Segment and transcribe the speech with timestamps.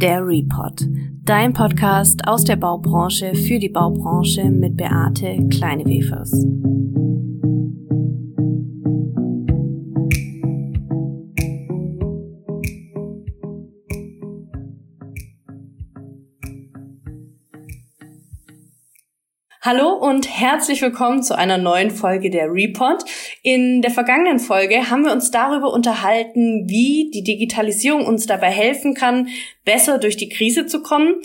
[0.00, 0.86] Der Report,
[1.24, 6.46] dein Podcast aus der Baubranche für die Baubranche mit Beate Kleinewefers.
[19.70, 23.04] Hallo und herzlich willkommen zu einer neuen Folge der Report.
[23.42, 28.94] In der vergangenen Folge haben wir uns darüber unterhalten, wie die Digitalisierung uns dabei helfen
[28.94, 29.28] kann,
[29.68, 31.16] besser durch die Krise zu kommen.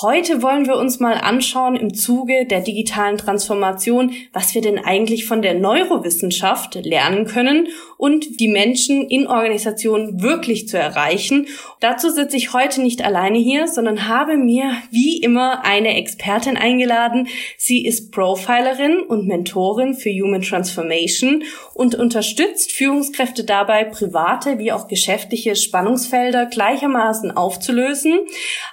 [0.00, 5.26] Heute wollen wir uns mal anschauen im Zuge der digitalen Transformation, was wir denn eigentlich
[5.26, 11.48] von der Neurowissenschaft lernen können und die Menschen in Organisationen wirklich zu erreichen.
[11.80, 17.28] Dazu sitze ich heute nicht alleine hier, sondern habe mir wie immer eine Expertin eingeladen.
[17.58, 21.42] Sie ist Profilerin und Mentorin für Human Transformation
[21.74, 28.20] und unterstützt Führungskräfte dabei, private wie auch geschäftliche Spannungsfelder gleichermaßen aufzulösen.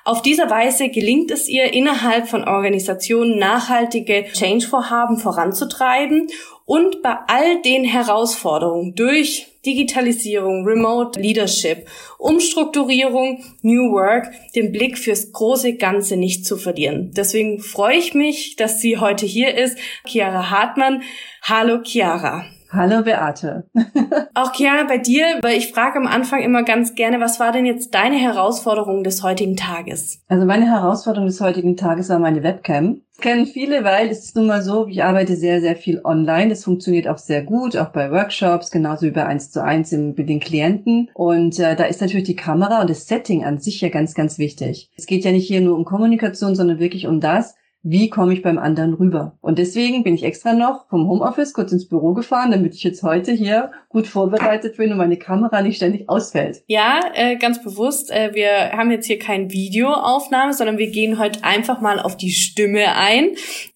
[0.05, 6.27] Auf diese Weise gelingt es ihr, innerhalb von Organisationen nachhaltige Change-Vorhaben voranzutreiben
[6.65, 11.87] und bei all den Herausforderungen durch Digitalisierung, Remote Leadership,
[12.17, 17.11] Umstrukturierung, New Work, den Blick fürs große Ganze nicht zu verlieren.
[17.15, 21.03] Deswegen freue ich mich, dass sie heute hier ist, Chiara Hartmann.
[21.43, 22.45] Hallo Chiara.
[22.77, 23.63] Hallo Beate.
[24.35, 27.65] Auch Chiara bei dir, weil ich frage am Anfang immer ganz gerne, was war denn
[27.65, 30.21] jetzt deine Herausforderung des heutigen Tages?
[30.27, 33.01] Also meine Herausforderung des heutigen Tages war meine Webcam.
[33.15, 36.49] Das kennen viele, weil es ist nun mal so, ich arbeite sehr, sehr viel online.
[36.49, 40.29] Das funktioniert auch sehr gut, auch bei Workshops, genauso wie bei 1 zu 1 mit
[40.29, 41.09] den Klienten.
[41.15, 44.37] Und äh, da ist natürlich die Kamera und das Setting an sich ja ganz, ganz
[44.37, 44.91] wichtig.
[44.95, 48.41] Es geht ja nicht hier nur um Kommunikation, sondern wirklich um das, wie komme ich
[48.41, 49.37] beim anderen rüber.
[49.41, 53.03] Und deswegen bin ich extra noch vom Homeoffice kurz ins Büro gefahren, damit ich jetzt
[53.03, 56.63] heute hier gut vorbereitet bin und meine Kamera nicht ständig ausfällt.
[56.67, 58.11] Ja, äh, ganz bewusst.
[58.11, 62.31] Äh, wir haben jetzt hier kein Videoaufnahme, sondern wir gehen heute einfach mal auf die
[62.31, 63.31] Stimme ein.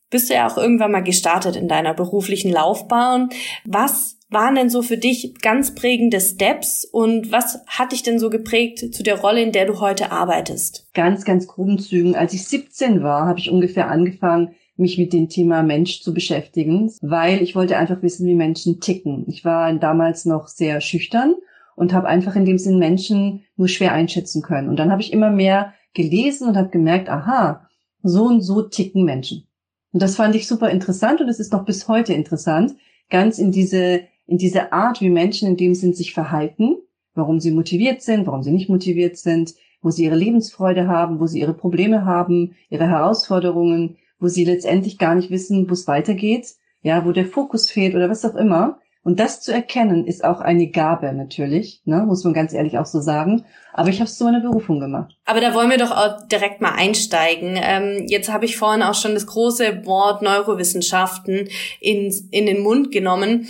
[0.10, 3.30] Bist du ja auch irgendwann mal gestartet in deiner beruflichen Laufbahn.
[3.66, 8.30] Was waren denn so für dich ganz prägende Steps und was hat dich denn so
[8.30, 10.87] geprägt zu der Rolle, in der du heute arbeitest?
[10.93, 12.15] Ganz, ganz groben Zügen.
[12.15, 16.92] Als ich 17 war, habe ich ungefähr angefangen, mich mit dem Thema Mensch zu beschäftigen,
[17.02, 19.25] weil ich wollte einfach wissen, wie Menschen ticken.
[19.27, 21.36] Ich war damals noch sehr schüchtern
[21.75, 24.69] und habe einfach in dem Sinn Menschen nur schwer einschätzen können.
[24.69, 27.67] Und dann habe ich immer mehr gelesen und habe gemerkt, aha,
[28.02, 29.45] so und so ticken Menschen.
[29.92, 32.75] Und das fand ich super interessant und es ist noch bis heute interessant,
[33.09, 36.77] ganz in diese in diese Art, wie Menschen in dem Sinn sich verhalten,
[37.15, 41.27] warum sie motiviert sind, warum sie nicht motiviert sind, wo sie ihre Lebensfreude haben, wo
[41.27, 46.47] sie ihre Probleme haben, ihre Herausforderungen, wo sie letztendlich gar nicht wissen, wo es weitergeht,
[46.81, 48.80] ja, wo der Fokus fehlt oder was auch immer.
[49.03, 52.86] Und das zu erkennen, ist auch eine Gabe natürlich, ne, muss man ganz ehrlich auch
[52.86, 53.43] so sagen.
[53.73, 55.17] Aber ich habe es zu meiner Berufung gemacht.
[55.25, 57.59] Aber da wollen wir doch auch direkt mal einsteigen.
[57.61, 61.49] Ähm, jetzt habe ich vorhin auch schon das große Wort Neurowissenschaften
[61.81, 63.49] in, in den Mund genommen.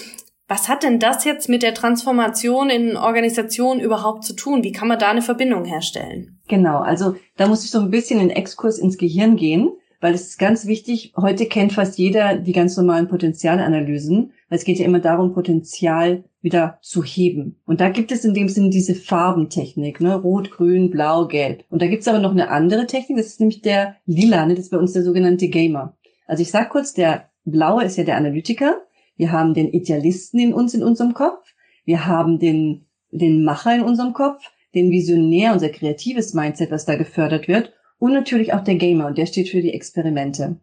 [0.52, 4.66] Was hat denn das jetzt mit der Transformation in Organisationen überhaupt zu tun?
[4.66, 6.42] Wie kann man da eine Verbindung herstellen?
[6.50, 10.28] Genau, also da muss ich so ein bisschen in Exkurs ins Gehirn gehen, weil es
[10.28, 14.84] ist ganz wichtig, heute kennt fast jeder die ganz normalen Potenzialanalysen, weil es geht ja
[14.84, 17.62] immer darum, Potenzial wieder zu heben.
[17.66, 20.16] Und da gibt es in dem Sinn diese Farbentechnik, ne?
[20.16, 21.64] Rot, Grün, Blau, Gelb.
[21.70, 24.56] Und da gibt es aber noch eine andere Technik, das ist nämlich der Lila, ne?
[24.56, 25.96] das ist bei uns der sogenannte Gamer.
[26.28, 28.82] Also ich sag kurz, der Blaue ist ja der Analytiker,
[29.22, 31.54] wir haben den Idealisten in uns, in unserem Kopf.
[31.86, 34.42] Wir haben den, den Macher in unserem Kopf,
[34.74, 37.72] den Visionär, unser kreatives Mindset, was da gefördert wird.
[38.00, 40.60] Und natürlich auch der Gamer, und der steht für die Experimente.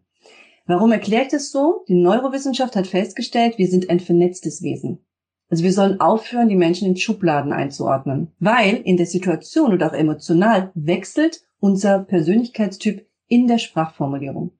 [0.65, 1.85] Warum erklärt es so?
[1.87, 5.05] Die Neurowissenschaft hat festgestellt, wir sind ein vernetztes Wesen.
[5.49, 8.33] Also wir sollen aufhören, die Menschen in Schubladen einzuordnen.
[8.39, 14.51] Weil in der Situation oder auch emotional wechselt unser Persönlichkeitstyp in der Sprachformulierung.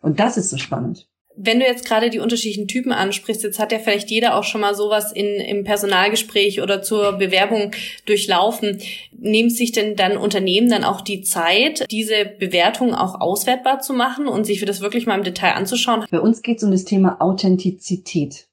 [0.00, 1.08] Und das ist so spannend.
[1.36, 4.60] Wenn du jetzt gerade die unterschiedlichen Typen ansprichst, jetzt hat ja vielleicht jeder auch schon
[4.60, 7.72] mal sowas in, im Personalgespräch oder zur Bewerbung
[8.06, 8.78] durchlaufen.
[9.10, 14.28] Nehmen sich denn dann Unternehmen dann auch die Zeit, diese Bewertung auch auswertbar zu machen
[14.28, 16.04] und sich für das wirklich mal im Detail anzuschauen?
[16.10, 18.46] Bei uns geht es um das Thema Authentizität.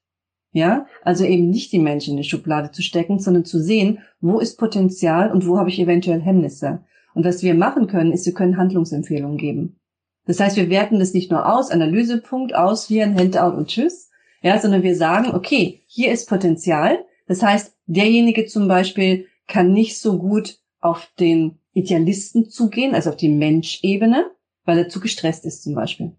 [0.53, 4.39] Ja, also eben nicht die Menschen in die Schublade zu stecken, sondern zu sehen, wo
[4.39, 6.83] ist Potenzial und wo habe ich eventuell Hemmnisse.
[7.13, 9.80] Und was wir machen können, ist, wir können Handlungsempfehlungen geben.
[10.25, 14.09] Das heißt, wir werten das nicht nur aus, Analysepunkt, ausführen, Handout und Tschüss,
[14.41, 17.00] ja, sondern wir sagen, okay, hier ist Potenzial.
[17.27, 23.18] Das heißt, derjenige zum Beispiel kann nicht so gut auf den Idealisten zugehen, also auf
[23.18, 24.31] die Menschebene,
[24.65, 26.15] weil er zu gestresst ist zum Beispiel.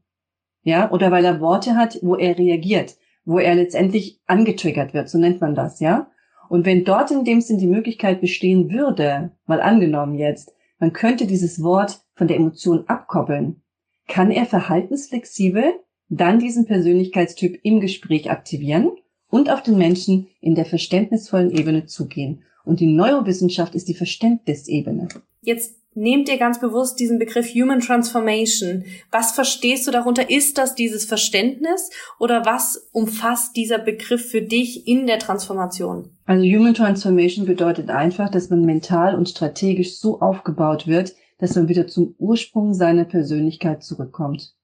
[0.63, 5.19] Ja, oder weil er Worte hat, wo er reagiert, wo er letztendlich angetriggert wird, so
[5.19, 6.11] nennt man das, ja.
[6.49, 11.27] Und wenn dort in dem Sinn die Möglichkeit bestehen würde, mal angenommen jetzt, man könnte
[11.27, 13.62] dieses Wort von der Emotion abkoppeln,
[14.09, 15.75] kann er verhaltensflexibel
[16.09, 18.93] dann diesen Persönlichkeitstyp im Gespräch aktivieren
[19.29, 22.43] und auf den Menschen in der verständnisvollen Ebene zugehen.
[22.65, 25.09] Und die Neurowissenschaft ist die Verständnisebene.
[25.41, 28.85] Jetzt nehmt ihr ganz bewusst diesen Begriff Human Transformation.
[29.11, 30.31] Was verstehst du darunter?
[30.31, 36.11] Ist das dieses Verständnis oder was umfasst dieser Begriff für dich in der Transformation?
[36.25, 41.69] Also Human Transformation bedeutet einfach, dass man mental und strategisch so aufgebaut wird, dass man
[41.69, 44.55] wieder zum Ursprung seiner Persönlichkeit zurückkommt.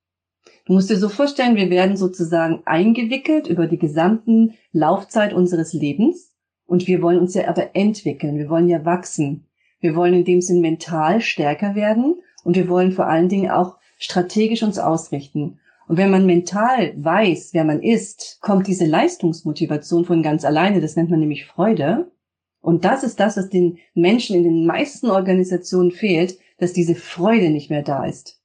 [0.64, 6.36] Du musst dir so vorstellen, wir werden sozusagen eingewickelt über die gesamten Laufzeit unseres Lebens
[6.66, 9.48] und wir wollen uns ja aber entwickeln, wir wollen ja wachsen.
[9.80, 13.78] Wir wollen in dem Sinn mental stärker werden und wir wollen vor allen Dingen auch
[13.98, 15.58] strategisch uns ausrichten.
[15.88, 20.80] Und wenn man mental weiß, wer man ist, kommt diese Leistungsmotivation von ganz alleine.
[20.80, 22.12] Das nennt man nämlich Freude.
[22.60, 27.50] Und das ist das, was den Menschen in den meisten Organisationen fehlt, dass diese Freude
[27.50, 28.40] nicht mehr da ist.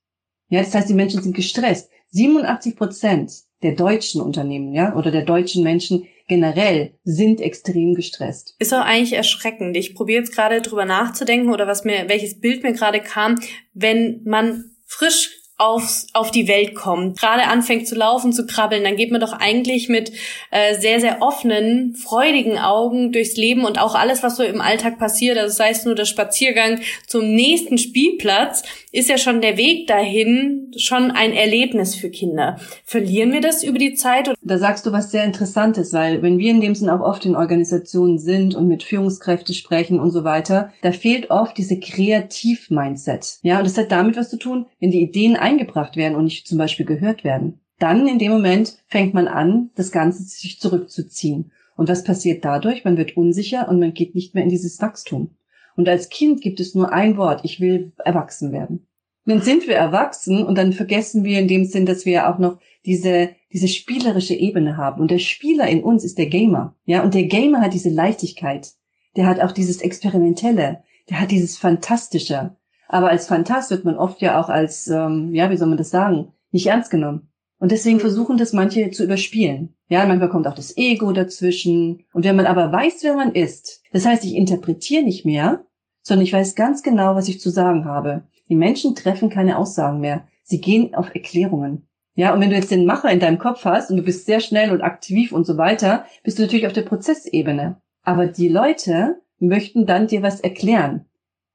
[0.50, 1.90] Ja, das heißt, die Menschen sind gestresst.
[2.12, 3.32] 87 Prozent
[3.64, 8.56] der deutschen Unternehmen, ja, oder der deutschen Menschen generell sind extrem gestresst.
[8.60, 9.76] Ist auch eigentlich erschreckend.
[9.76, 13.40] Ich probiere jetzt gerade drüber nachzudenken oder was mir, welches Bild mir gerade kam,
[13.74, 18.98] wenn man frisch aufs, auf die Welt kommt, gerade anfängt zu laufen, zu krabbeln, dann
[18.98, 20.12] geht man doch eigentlich mit
[20.52, 25.00] äh, sehr, sehr offenen, freudigen Augen durchs Leben und auch alles, was so im Alltag
[25.00, 28.64] passiert, also sei es nur der Spaziergang zum nächsten Spielplatz,
[28.94, 32.60] ist ja schon der Weg dahin schon ein Erlebnis für Kinder.
[32.86, 34.32] Verlieren wir das über die Zeit?
[34.44, 37.36] Da sagst du was sehr Interessantes, weil wenn wir in dem Sinn auch oft in
[37.36, 43.40] Organisationen sind und mit Führungskräften sprechen und so weiter, da fehlt oft diese Kreativ-Mindset.
[43.42, 46.48] Ja, und das hat damit was zu tun, wenn die Ideen eingebracht werden und nicht
[46.48, 47.60] zum Beispiel gehört werden.
[47.80, 51.52] Dann in dem Moment fängt man an, das Ganze sich zurückzuziehen.
[51.76, 52.86] Und was passiert dadurch?
[52.86, 55.32] Man wird unsicher und man geht nicht mehr in dieses Wachstum.
[55.76, 58.88] Und als Kind gibt es nur ein Wort, ich will erwachsen werden.
[59.26, 62.60] dann sind wir erwachsen und dann vergessen wir in dem Sinn, dass wir auch noch
[62.86, 65.02] diese, diese spielerische Ebene haben.
[65.02, 66.76] Und der Spieler in uns ist der Gamer.
[66.86, 68.74] Ja, und der Gamer hat diese Leichtigkeit.
[69.16, 70.84] Der hat auch dieses Experimentelle.
[71.10, 72.56] Der hat dieses Fantastische.
[72.88, 75.90] Aber als Fantast wird man oft ja auch als, ähm, ja, wie soll man das
[75.90, 77.33] sagen, nicht ernst genommen.
[77.64, 79.74] Und deswegen versuchen das manche zu überspielen.
[79.88, 82.04] Ja, manchmal kommt auch das Ego dazwischen.
[82.12, 85.64] Und wenn man aber weiß, wer man ist, das heißt, ich interpretiere nicht mehr,
[86.02, 88.24] sondern ich weiß ganz genau, was ich zu sagen habe.
[88.50, 90.28] Die Menschen treffen keine Aussagen mehr.
[90.44, 91.88] Sie gehen auf Erklärungen.
[92.16, 94.42] Ja, und wenn du jetzt den Macher in deinem Kopf hast und du bist sehr
[94.42, 97.78] schnell und aktiv und so weiter, bist du natürlich auf der Prozessebene.
[98.02, 101.06] Aber die Leute möchten dann dir was erklären.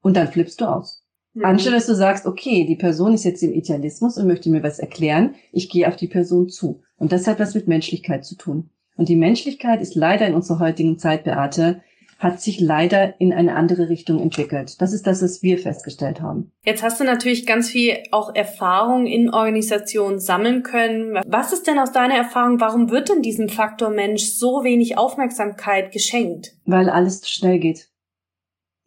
[0.01, 0.98] Und dann flippst du aus.
[1.33, 1.45] Mhm.
[1.45, 4.79] Anstelle, dass du sagst, okay, die Person ist jetzt im Idealismus und möchte mir was
[4.79, 6.81] erklären, ich gehe auf die Person zu.
[6.97, 8.69] Und das hat was mit Menschlichkeit zu tun.
[8.95, 11.81] Und die Menschlichkeit ist leider in unserer heutigen Zeit, Beate,
[12.19, 14.81] hat sich leider in eine andere Richtung entwickelt.
[14.81, 16.51] Das ist das, was wir festgestellt haben.
[16.65, 21.17] Jetzt hast du natürlich ganz viel auch Erfahrung in Organisationen sammeln können.
[21.25, 25.93] Was ist denn aus deiner Erfahrung, warum wird denn diesem Faktor Mensch so wenig Aufmerksamkeit
[25.93, 26.57] geschenkt?
[26.65, 27.88] Weil alles zu schnell geht.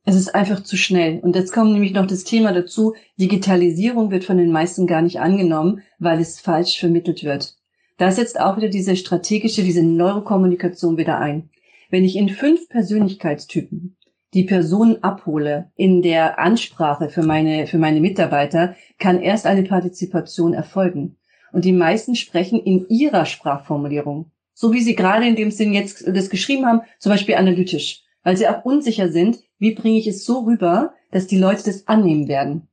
[0.04, 1.20] Es ist einfach zu schnell.
[1.20, 5.20] Und jetzt kommt nämlich noch das Thema dazu, Digitalisierung wird von den meisten gar nicht
[5.20, 7.56] angenommen, weil es falsch vermittelt wird.
[7.99, 11.50] Da setzt auch wieder diese strategische, diese Neurokommunikation wieder ein.
[11.90, 13.96] Wenn ich in fünf Persönlichkeitstypen
[14.34, 20.55] die Personen abhole in der Ansprache für meine, für meine Mitarbeiter, kann erst eine Partizipation
[20.55, 21.17] erfolgen.
[21.53, 24.31] Und die meisten sprechen in ihrer Sprachformulierung.
[24.55, 28.03] So wie sie gerade in dem Sinn jetzt das geschrieben haben, zum Beispiel analytisch.
[28.24, 31.86] Weil sie auch unsicher sind, wie bringe ich es so rüber, dass die Leute das
[31.86, 32.66] annehmen werden.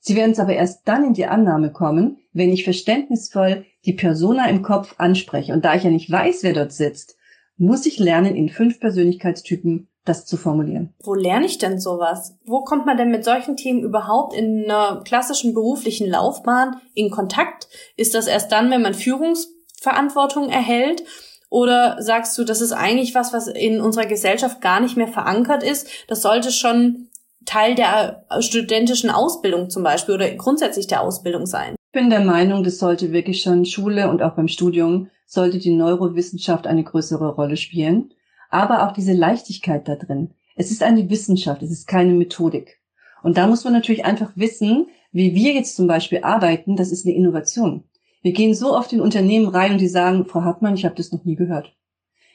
[0.00, 4.50] Sie werden es aber erst dann in die Annahme kommen, wenn ich verständnisvoll die Persona
[4.50, 5.52] im Kopf anspreche.
[5.52, 7.16] Und da ich ja nicht weiß, wer dort sitzt,
[7.58, 10.92] muss ich lernen, in fünf Persönlichkeitstypen das zu formulieren.
[11.04, 12.36] Wo lerne ich denn sowas?
[12.44, 17.68] Wo kommt man denn mit solchen Themen überhaupt in einer klassischen beruflichen Laufbahn in Kontakt?
[17.96, 21.04] Ist das erst dann, wenn man Führungsverantwortung erhält?
[21.52, 25.62] Oder sagst du, das ist eigentlich was, was in unserer Gesellschaft gar nicht mehr verankert
[25.62, 25.86] ist?
[26.08, 27.08] Das sollte schon
[27.44, 31.74] Teil der studentischen Ausbildung zum Beispiel oder grundsätzlich der Ausbildung sein?
[31.88, 35.74] Ich bin der Meinung, das sollte wirklich schon Schule und auch beim Studium sollte die
[35.74, 38.14] Neurowissenschaft eine größere Rolle spielen.
[38.48, 40.30] Aber auch diese Leichtigkeit da drin.
[40.56, 42.80] Es ist eine Wissenschaft, es ist keine Methodik.
[43.22, 47.04] Und da muss man natürlich einfach wissen, wie wir jetzt zum Beispiel arbeiten, das ist
[47.04, 47.84] eine Innovation.
[48.22, 51.12] Wir gehen so oft in Unternehmen rein und die sagen, Frau Hartmann, ich habe das
[51.12, 51.74] noch nie gehört.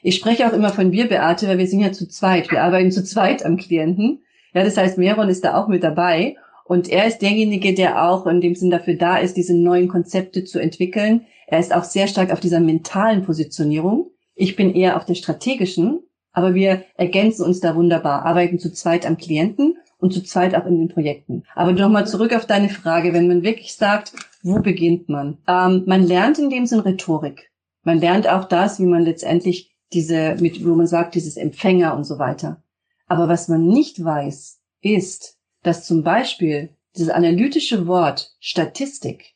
[0.02, 2.50] Ich spreche auch immer von wir, Beate, weil wir sind ja zu zweit.
[2.50, 4.22] Wir arbeiten zu zweit am Klienten.
[4.54, 6.36] Ja, das heißt, Meron ist da auch mit dabei.
[6.64, 10.44] Und er ist derjenige, der auch in dem Sinn dafür da ist, diese neuen Konzepte
[10.44, 11.26] zu entwickeln.
[11.46, 14.10] Er ist auch sehr stark auf dieser mentalen Positionierung.
[14.34, 16.00] Ich bin eher auf der strategischen,
[16.32, 20.66] Aber wir ergänzen uns da wunderbar, arbeiten zu zweit am Klienten und zu zweit auch
[20.66, 21.42] in den Projekten.
[21.54, 24.12] Aber nochmal zurück auf deine Frage, wenn man wirklich sagt,
[24.48, 25.38] wo beginnt man?
[25.46, 27.50] Ähm, man lernt in dem Sinn Rhetorik.
[27.82, 32.04] Man lernt auch das, wie man letztendlich diese, mit, wo man sagt, dieses Empfänger und
[32.04, 32.62] so weiter.
[33.06, 39.34] Aber was man nicht weiß, ist, dass zum Beispiel dieses analytische Wort Statistik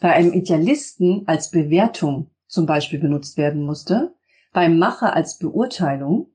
[0.00, 4.14] bei einem Idealisten als Bewertung zum Beispiel benutzt werden musste,
[4.52, 6.28] beim Macher als Beurteilung,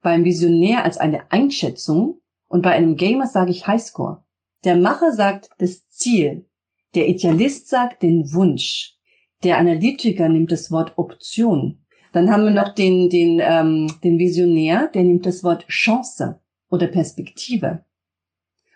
[0.00, 4.24] beim Visionär als eine Einschätzung und bei einem Gamer sage ich Highscore.
[4.64, 6.47] Der Macher sagt das Ziel,
[6.94, 8.94] der Idealist sagt den Wunsch,
[9.44, 11.84] der Analytiker nimmt das Wort Option.
[12.12, 16.40] Dann haben wir noch den, den, ähm, den Visionär, der nimmt das Wort Chance
[16.70, 17.84] oder Perspektive.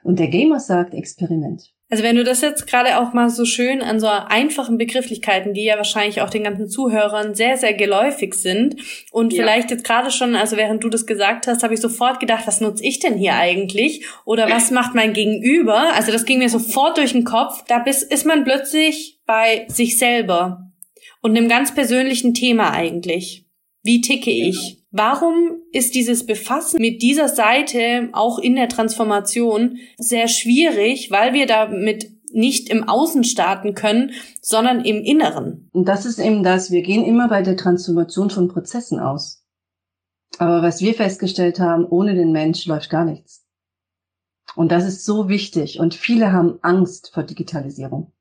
[0.03, 1.75] Und der Gamer sagt Experiment.
[1.93, 5.65] Also wenn du das jetzt gerade auch mal so schön an so einfachen Begrifflichkeiten, die
[5.65, 8.77] ja wahrscheinlich auch den ganzen Zuhörern sehr, sehr geläufig sind
[9.11, 9.43] und ja.
[9.43, 12.63] vielleicht jetzt gerade schon, also während du das gesagt hast, habe ich sofort gedacht, was
[12.63, 14.07] nutze ich denn hier eigentlich?
[14.25, 15.93] Oder was macht mein Gegenüber?
[15.95, 17.63] Also das ging mir sofort durch den Kopf.
[17.69, 20.73] Da ist man plötzlich bei sich selber
[21.21, 23.45] und einem ganz persönlichen Thema eigentlich.
[23.83, 24.82] Wie ticke ich?
[24.93, 31.47] Warum ist dieses Befassen mit dieser Seite auch in der Transformation sehr schwierig, weil wir
[31.47, 35.69] damit nicht im Außen starten können, sondern im Inneren.
[35.73, 39.45] Und das ist eben das, wir gehen immer bei der Transformation von Prozessen aus.
[40.39, 43.47] Aber was wir festgestellt haben, ohne den Mensch läuft gar nichts.
[44.55, 45.79] Und das ist so wichtig.
[45.79, 48.13] Und viele haben Angst vor Digitalisierung.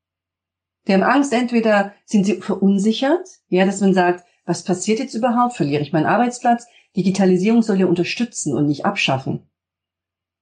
[0.88, 5.56] Die haben Angst, entweder sind sie verunsichert, ja, dass man sagt, was passiert jetzt überhaupt?
[5.56, 6.68] Verliere ich meinen Arbeitsplatz?
[6.98, 9.50] Digitalisierung soll ja unterstützen und nicht abschaffen.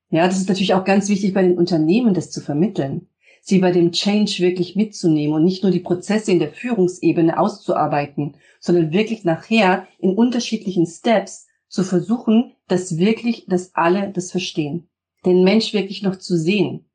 [0.10, 3.08] Ja, das ist natürlich auch ganz wichtig bei den Unternehmen, das zu vermitteln.
[3.42, 8.36] Sie bei dem Change wirklich mitzunehmen und nicht nur die Prozesse in der Führungsebene auszuarbeiten,
[8.60, 14.90] sondern wirklich nachher in unterschiedlichen Steps zu versuchen, dass wirklich, dass alle das verstehen.
[15.24, 16.90] Den Mensch wirklich noch zu sehen.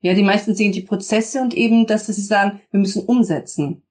[0.00, 3.82] Ja, die meisten sehen die Prozesse und eben, dass sie sagen, wir müssen umsetzen.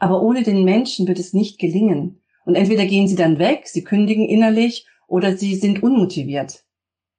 [0.00, 2.20] Aber ohne den Menschen wird es nicht gelingen.
[2.44, 6.64] Und entweder gehen sie dann weg, sie kündigen innerlich oder sie sind unmotiviert.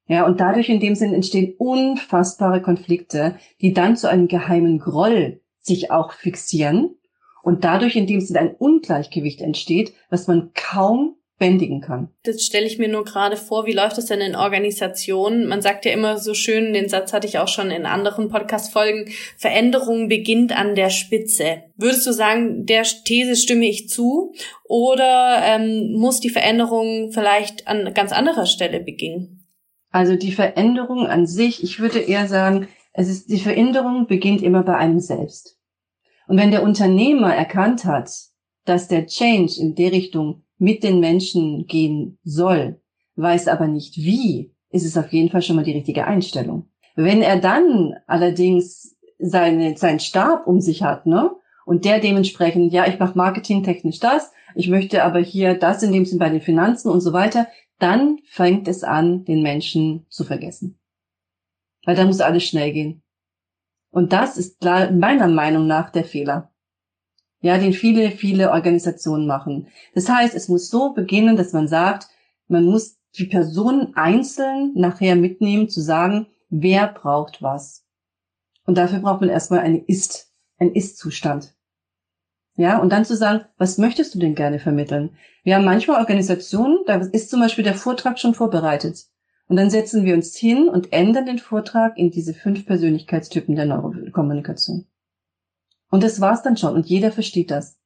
[0.08, 5.42] Ja, und dadurch in dem Sinn entstehen unfassbare Konflikte, die dann zu einem geheimen Groll
[5.62, 6.96] sich auch fixieren
[7.44, 12.10] und dadurch in dem Sinn ein Ungleichgewicht entsteht, was man kaum bändigen kann.
[12.21, 15.48] Das stelle ich mir nur gerade vor, wie läuft das denn in Organisationen?
[15.48, 19.10] Man sagt ja immer so schön, den Satz hatte ich auch schon in anderen Podcast-Folgen,
[19.38, 21.63] Veränderung beginnt an der Spitze.
[21.77, 24.36] Würdest du sagen, der These stimme ich zu?
[24.65, 29.43] Oder ähm, muss die Veränderung vielleicht an ganz anderer Stelle beginnen?
[29.89, 34.62] Also die Veränderung an sich, ich würde eher sagen, es ist, die Veränderung beginnt immer
[34.62, 35.57] bei einem selbst.
[36.27, 38.12] Und wenn der Unternehmer erkannt hat,
[38.65, 42.80] dass der Change in der Richtung mit den Menschen gehen soll,
[43.15, 46.70] weiß aber nicht wie, ist es auf jeden Fall schon mal die richtige Einstellung.
[46.96, 51.32] Wenn er dann allerdings seine, seinen Stab um sich hat, ne?
[51.65, 56.06] Und der dementsprechend, ja, ich mache marketingtechnisch das, ich möchte aber hier das in dem
[56.06, 57.48] Sinn bei den Finanzen und so weiter,
[57.80, 60.80] dann fängt es an, den Menschen zu vergessen.
[61.86, 63.01] Weil da muss alles schnell gehen.
[63.89, 66.50] Und das ist meiner Meinung nach der Fehler
[67.41, 69.67] ja, den viele, viele Organisationen machen.
[69.93, 72.07] Das heißt, es muss so beginnen, dass man sagt,
[72.48, 77.86] man muss die Personen einzeln nachher mitnehmen, zu sagen, wer braucht was.
[78.65, 81.55] Und dafür braucht man erstmal eine Ist, ein Ist-Zustand.
[82.57, 85.17] Ja, und dann zu sagen, was möchtest du denn gerne vermitteln?
[85.43, 89.07] Wir haben manchmal Organisationen, da ist zum Beispiel der Vortrag schon vorbereitet.
[89.48, 93.65] Und dann setzen wir uns hin und ändern den Vortrag in diese fünf Persönlichkeitstypen der
[93.65, 94.86] Neurokommunikation.
[95.91, 96.74] Und das war's dann schon.
[96.74, 97.77] Und jeder versteht das.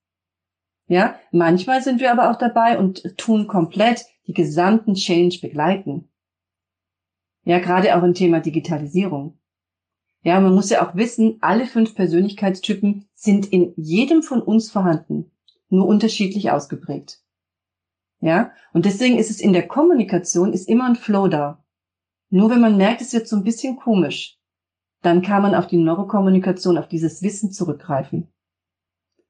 [0.88, 6.08] Ja, manchmal sind wir aber auch dabei und tun komplett die gesamten Change begleiten.
[7.44, 9.38] Ja, gerade auch im Thema Digitalisierung.
[10.22, 15.32] Ja, man muss ja auch wissen, alle fünf Persönlichkeitstypen sind in jedem von uns vorhanden,
[15.70, 17.22] nur unterschiedlich ausgeprägt.
[18.22, 21.64] Ja, und deswegen ist es in der Kommunikation ist immer ein Flow da.
[22.30, 24.40] Nur wenn man merkt, es wird so ein bisschen komisch,
[25.06, 28.28] dann kann man auf die Neurokommunikation, auf dieses Wissen zurückgreifen.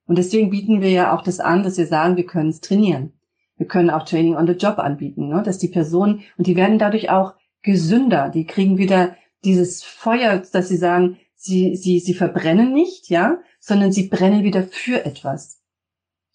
[0.07, 3.13] Und deswegen bieten wir ja auch das an, dass wir sagen, wir können es trainieren.
[3.57, 5.41] Wir können auch Training on the Job anbieten, ne?
[5.43, 10.67] dass die Personen, und die werden dadurch auch gesünder, die kriegen wieder dieses Feuer, dass
[10.67, 15.61] sie sagen, sie, sie, sie verbrennen nicht, ja, sondern sie brennen wieder für etwas.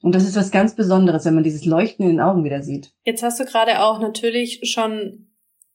[0.02, 2.92] Und das ist was ganz Besonderes, wenn man dieses Leuchten in den Augen wieder sieht.
[3.04, 5.29] Jetzt hast du gerade auch natürlich schon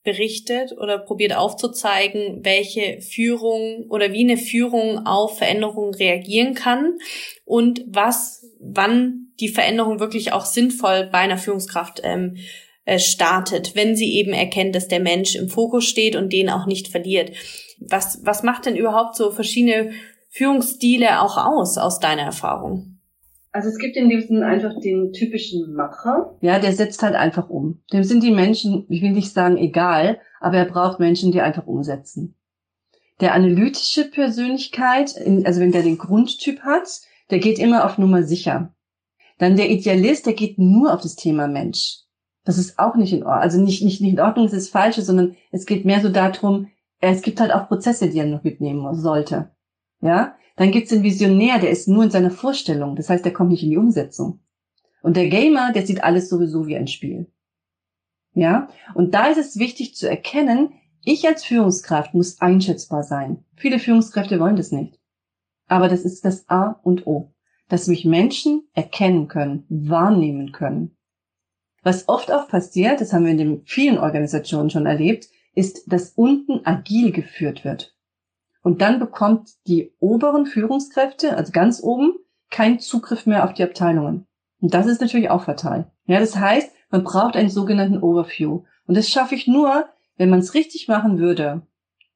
[0.06, 7.00] berichtet oder probiert aufzuzeigen, welche Führung oder wie eine Führung auf Veränderungen reagieren kann
[7.44, 12.38] und was, wann die Veränderung wirklich auch sinnvoll bei einer Führungskraft ähm,
[12.86, 16.68] äh, startet, wenn sie eben erkennt, dass der Mensch im Fokus steht und den auch
[16.68, 17.32] nicht verliert.
[17.80, 19.92] Was, was macht denn überhaupt so verschiedene
[20.30, 22.95] Führungsstile auch aus, aus deiner Erfahrung?
[23.56, 26.36] Also es gibt in dem Sinne einfach den typischen Macher.
[26.42, 27.82] Ja, der setzt halt einfach um.
[27.94, 31.66] Dem sind die Menschen, ich will nicht sagen egal, aber er braucht Menschen, die einfach
[31.66, 32.36] umsetzen.
[33.22, 38.76] Der analytische Persönlichkeit, also wenn der den Grundtyp hat, der geht immer auf Nummer sicher.
[39.38, 42.00] Dann der Idealist, der geht nur auf das Thema Mensch.
[42.44, 43.42] Das ist auch nicht in Ordnung.
[43.42, 46.10] Also nicht, nicht, nicht in Ordnung, das ist das Falsche, sondern es geht mehr so
[46.10, 46.68] darum,
[47.00, 49.50] es gibt halt auch Prozesse, die er noch mitnehmen sollte.
[50.02, 50.36] Ja?
[50.56, 52.96] Dann gibt's den Visionär, der ist nur in seiner Vorstellung.
[52.96, 54.40] Das heißt, der kommt nicht in die Umsetzung.
[55.02, 57.28] Und der Gamer, der sieht alles sowieso wie ein Spiel.
[58.34, 58.70] Ja?
[58.94, 63.44] Und da ist es wichtig zu erkennen, ich als Führungskraft muss einschätzbar sein.
[63.56, 65.00] Viele Führungskräfte wollen das nicht.
[65.68, 67.32] Aber das ist das A und O.
[67.70, 70.96] Dass mich Menschen erkennen können, wahrnehmen können.
[71.84, 76.14] Was oft auch passiert, das haben wir in den vielen Organisationen schon erlebt, ist, dass
[76.16, 77.95] unten agil geführt wird.
[78.66, 82.16] Und dann bekommt die oberen Führungskräfte, also ganz oben,
[82.50, 84.26] keinen Zugriff mehr auf die Abteilungen.
[84.60, 85.92] Und das ist natürlich auch fatal.
[86.08, 88.64] Ja, das heißt, man braucht einen sogenannten Overview.
[88.88, 89.86] Und das schaffe ich nur,
[90.18, 91.62] wenn man es richtig machen würde,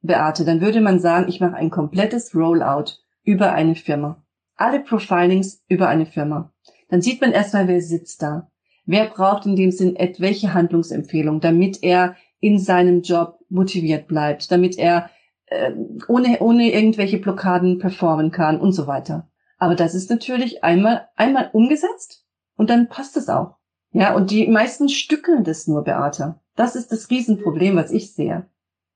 [0.02, 4.20] Beate, dann würde man sagen, ich mache ein komplettes Rollout über eine Firma.
[4.56, 6.52] Alle Profilings über eine Firma.
[6.88, 8.50] Dann sieht man erstmal, wer sitzt da.
[8.86, 14.76] Wer braucht in dem Sinn welche Handlungsempfehlung, damit er in seinem Job motiviert bleibt, damit
[14.78, 15.10] er
[15.50, 15.72] äh,
[16.08, 19.28] ohne, ohne irgendwelche Blockaden performen kann und so weiter.
[19.58, 22.24] Aber das ist natürlich einmal, einmal umgesetzt
[22.56, 23.56] und dann passt es auch.
[23.92, 26.36] Ja, und die meisten stückeln das nur, Beate.
[26.56, 28.46] Das ist das Riesenproblem, was ich sehe.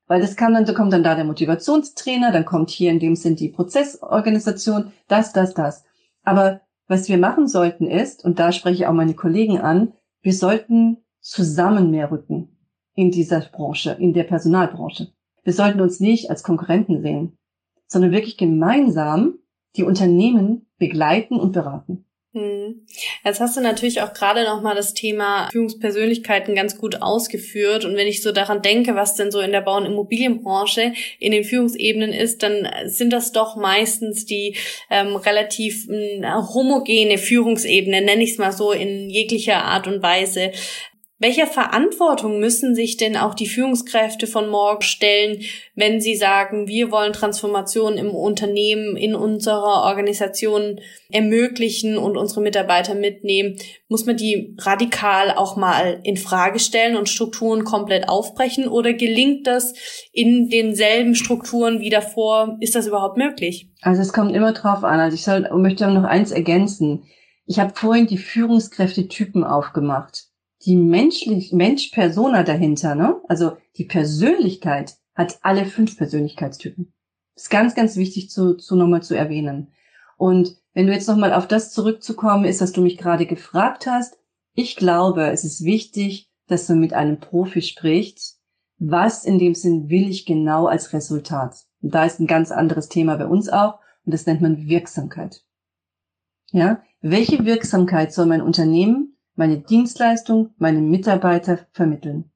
[0.06, 3.16] Weil das kann dann, da kommt dann da der Motivationstrainer, dann kommt hier in dem
[3.16, 5.84] Sinn die Prozessorganisation, das, das, das.
[6.22, 10.34] Aber was wir machen sollten ist, und da spreche ich auch meine Kollegen an, wir
[10.34, 12.56] sollten zusammen mehr rücken
[12.94, 15.12] in dieser Branche, in der Personalbranche.
[15.44, 17.38] Wir sollten uns nicht als Konkurrenten sehen,
[17.86, 19.38] sondern wirklich gemeinsam
[19.76, 22.04] die Unternehmen begleiten und beraten.
[22.34, 22.84] Hm.
[23.24, 27.84] Jetzt hast du natürlich auch gerade noch mal das Thema Führungspersönlichkeiten ganz gut ausgeführt.
[27.84, 31.30] Und wenn ich so daran denke, was denn so in der Bau- und Immobilienbranche in
[31.30, 34.56] den Führungsebenen ist, dann sind das doch meistens die
[34.90, 40.50] ähm, relativ äh, homogene Führungsebene, nenne ich es mal so, in jeglicher Art und Weise.
[41.20, 45.42] Welcher Verantwortung müssen sich denn auch die Führungskräfte von morgen stellen,
[45.76, 50.80] wenn sie sagen, wir wollen Transformation im Unternehmen, in unserer Organisation
[51.12, 53.56] ermöglichen und unsere Mitarbeiter mitnehmen?
[53.88, 59.46] Muss man die radikal auch mal in Frage stellen und Strukturen komplett aufbrechen oder gelingt
[59.46, 59.72] das
[60.12, 62.56] in denselben Strukturen wie davor?
[62.58, 63.70] Ist das überhaupt möglich?
[63.82, 64.98] Also es kommt immer drauf an.
[64.98, 67.04] Also ich soll, möchte noch eins ergänzen.
[67.46, 70.33] Ich habe vorhin die Führungskräftetypen aufgemacht
[70.64, 73.20] die menschlich, Mensch-Persona dahinter, ne?
[73.28, 76.92] Also die Persönlichkeit hat alle fünf Persönlichkeitstypen.
[77.36, 79.72] ist ganz, ganz wichtig zu, zu nochmal zu erwähnen.
[80.16, 84.18] Und wenn du jetzt nochmal auf das zurückzukommen ist, was du mich gerade gefragt hast,
[84.54, 88.40] ich glaube, es ist wichtig, dass du mit einem Profi sprichst.
[88.78, 91.56] Was in dem Sinn will ich genau als Resultat?
[91.80, 93.78] Und da ist ein ganz anderes Thema bei uns auch.
[94.04, 95.44] Und das nennt man Wirksamkeit.
[96.50, 96.82] Ja?
[97.00, 102.30] Welche Wirksamkeit soll mein Unternehmen meine Dienstleistung meinem Mitarbeiter vermitteln.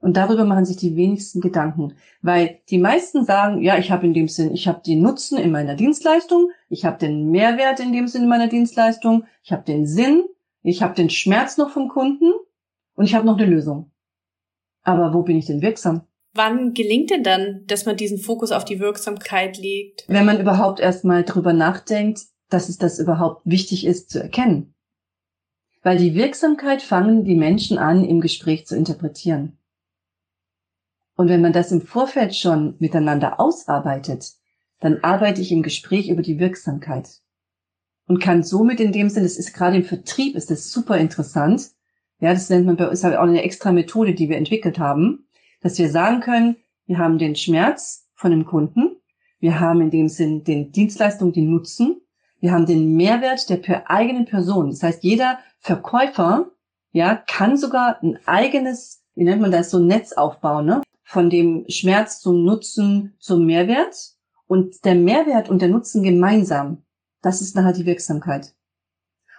[0.00, 4.14] Und darüber machen sich die wenigsten Gedanken, weil die meisten sagen, ja, ich habe in
[4.14, 8.08] dem Sinn, ich habe den Nutzen in meiner Dienstleistung, ich habe den Mehrwert in dem
[8.08, 10.24] Sinn in meiner Dienstleistung, ich habe den Sinn,
[10.62, 12.32] ich habe den Schmerz noch vom Kunden
[12.94, 13.90] und ich habe noch eine Lösung.
[14.82, 16.02] Aber wo bin ich denn wirksam?
[16.32, 20.04] Wann gelingt denn dann, dass man diesen Fokus auf die Wirksamkeit legt?
[20.08, 24.74] Wenn man überhaupt erstmal drüber nachdenkt, dass es das überhaupt wichtig ist zu erkennen
[25.82, 29.58] weil die Wirksamkeit fangen die Menschen an, im Gespräch zu interpretieren.
[31.16, 34.32] Und wenn man das im Vorfeld schon miteinander ausarbeitet,
[34.80, 37.20] dann arbeite ich im Gespräch über die Wirksamkeit
[38.06, 41.70] und kann somit in dem Sinne, das ist gerade im Vertrieb, ist das super interessant.
[42.18, 45.26] Ja, das nennt man bei uns auch eine extra Methode, die wir entwickelt haben,
[45.60, 48.96] dass wir sagen können, wir haben den Schmerz von dem Kunden,
[49.38, 52.00] wir haben in dem Sinn den Dienstleistung, den Nutzen,
[52.40, 54.70] wir haben den Mehrwert der per eigenen Person.
[54.70, 56.50] Das heißt, jeder Verkäufer,
[56.92, 60.82] ja, kann sogar ein eigenes, wie nennt man das, so ein Netz aufbauen, ne?
[61.02, 64.14] Von dem Schmerz zum Nutzen zum Mehrwert
[64.46, 66.82] und der Mehrwert und der Nutzen gemeinsam.
[67.20, 68.54] Das ist nachher die Wirksamkeit.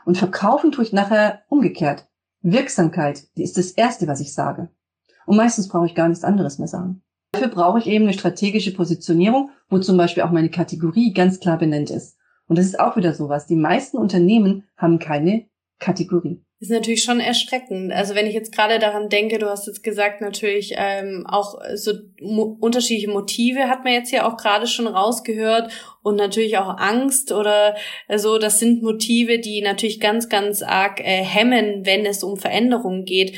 [0.05, 2.07] Und verkaufen tue ich nachher umgekehrt.
[2.41, 4.69] Wirksamkeit, die ist das erste, was ich sage.
[5.25, 7.03] Und meistens brauche ich gar nichts anderes mehr sagen.
[7.31, 11.57] Dafür brauche ich eben eine strategische Positionierung, wo zum Beispiel auch meine Kategorie ganz klar
[11.57, 12.17] benannt ist.
[12.47, 13.47] Und das ist auch wieder sowas.
[13.47, 15.45] Die meisten Unternehmen haben keine
[15.81, 16.43] Kategorie.
[16.59, 17.91] ist natürlich schon erschreckend.
[17.91, 21.93] Also wenn ich jetzt gerade daran denke, du hast jetzt gesagt, natürlich ähm, auch so
[22.21, 25.71] mo unterschiedliche Motive hat man jetzt ja auch gerade schon rausgehört
[26.03, 27.75] und natürlich auch Angst oder
[28.15, 33.05] so, das sind Motive, die natürlich ganz, ganz arg äh, hemmen, wenn es um Veränderungen
[33.05, 33.37] geht.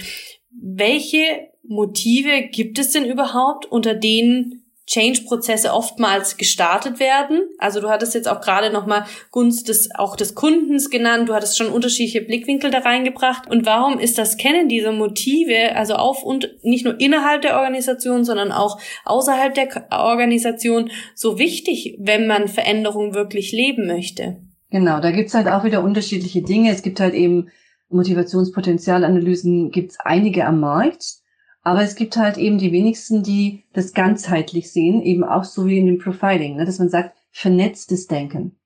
[0.52, 7.44] Welche Motive gibt es denn überhaupt, unter denen Change-Prozesse oftmals gestartet werden.
[7.58, 11.30] Also du hattest jetzt auch gerade nochmal Gunst des, auch des Kundens genannt.
[11.30, 13.50] Du hattest schon unterschiedliche Blickwinkel da reingebracht.
[13.50, 18.26] Und warum ist das Kennen dieser Motive, also auf und nicht nur innerhalb der Organisation,
[18.26, 24.38] sondern auch außerhalb der Organisation so wichtig, wenn man Veränderung wirklich leben möchte?
[24.70, 26.72] Genau, da gibt's halt auch wieder unterschiedliche Dinge.
[26.72, 27.50] Es gibt halt eben
[27.90, 31.23] Motivationspotenzialanalysen, gibt's einige am Markt.
[31.64, 35.78] Aber es gibt halt eben die wenigsten, die das ganzheitlich sehen, eben auch so wie
[35.78, 38.58] in dem Profiling, ne, dass man sagt, vernetztes Denken.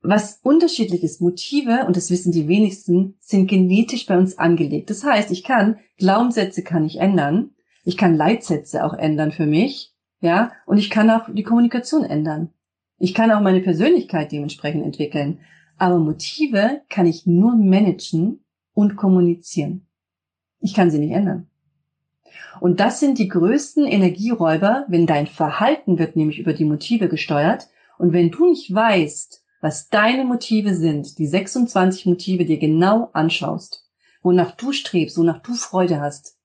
[0.00, 4.90] Was unterschiedlich ist, Motive, und das wissen die wenigsten, sind genetisch bei uns angelegt.
[4.90, 7.50] Das heißt, ich kann, Glaubenssätze kann ich ändern,
[7.84, 12.52] ich kann Leitsätze auch ändern für mich, ja, und ich kann auch die Kommunikation ändern.
[12.98, 15.40] Ich kann auch meine Persönlichkeit dementsprechend entwickeln.
[15.76, 19.86] Aber Motive kann ich nur managen und kommunizieren.
[20.60, 21.48] Ich kann sie nicht ändern.
[22.60, 27.68] Und das sind die größten Energieräuber, wenn dein Verhalten wird nämlich über die Motive gesteuert.
[27.98, 33.84] Und wenn du nicht weißt, was deine Motive sind, die 26 Motive dir genau anschaust,
[34.22, 36.36] wonach du strebst, wonach du Freude hast,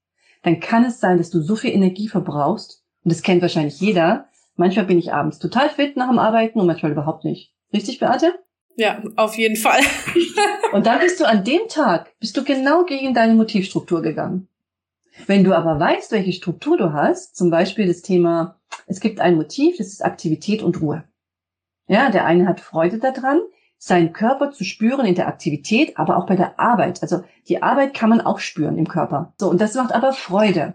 [0.42, 4.28] dann kann es sein, dass du so viel Energie verbrauchst, und das kennt wahrscheinlich jeder,
[4.56, 7.54] manchmal bin ich abends total fit nach dem Arbeiten und manchmal überhaupt nicht.
[7.74, 8.34] Richtig, Beate?
[8.76, 9.82] Ja, auf jeden Fall.
[10.74, 14.48] und dann bist du an dem Tag, bist du genau gegen deine Motivstruktur gegangen.
[15.28, 19.36] Wenn du aber weißt, welche Struktur du hast, zum Beispiel das Thema, es gibt ein
[19.36, 21.04] Motiv, das ist Aktivität und Ruhe.
[21.88, 23.40] Ja, der eine hat Freude daran,
[23.78, 27.02] seinen Körper zu spüren in der Aktivität, aber auch bei der Arbeit.
[27.02, 29.34] Also die Arbeit kann man auch spüren im Körper.
[29.38, 30.74] So, und das macht aber Freude.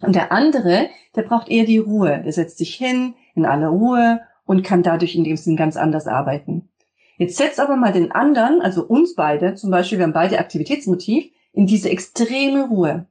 [0.00, 2.22] Und der andere, der braucht eher die Ruhe.
[2.24, 6.06] Der setzt sich hin in aller Ruhe und kann dadurch in dem Sinn ganz anders
[6.06, 6.68] arbeiten.
[7.16, 11.32] Jetzt setzt aber mal den anderen, also uns beide, zum Beispiel, wir haben beide Aktivitätsmotiv,
[11.52, 13.06] in diese extreme Ruhe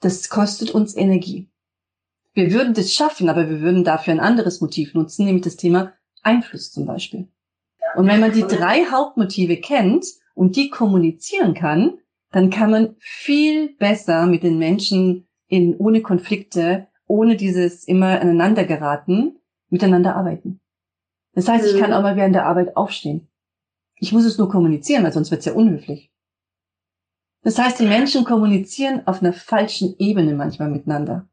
[0.00, 1.48] das kostet uns Energie.
[2.34, 5.92] Wir würden das schaffen, aber wir würden dafür ein anderes Motiv nutzen, nämlich das Thema
[6.22, 7.28] Einfluss zum Beispiel.
[7.96, 11.98] Und wenn man die drei Hauptmotive kennt und die kommunizieren kann,
[12.30, 18.64] dann kann man viel besser mit den Menschen in, ohne Konflikte, ohne dieses immer aneinander
[18.64, 19.38] geraten,
[19.70, 20.60] miteinander arbeiten.
[21.32, 21.96] Das heißt, ich kann mhm.
[21.96, 23.28] auch mal während der Arbeit aufstehen.
[23.98, 26.10] Ich muss es nur kommunizieren, weil sonst wird es ja unhöflich.
[27.46, 31.28] Das heißt, die Menschen kommunizieren auf einer falschen Ebene manchmal miteinander.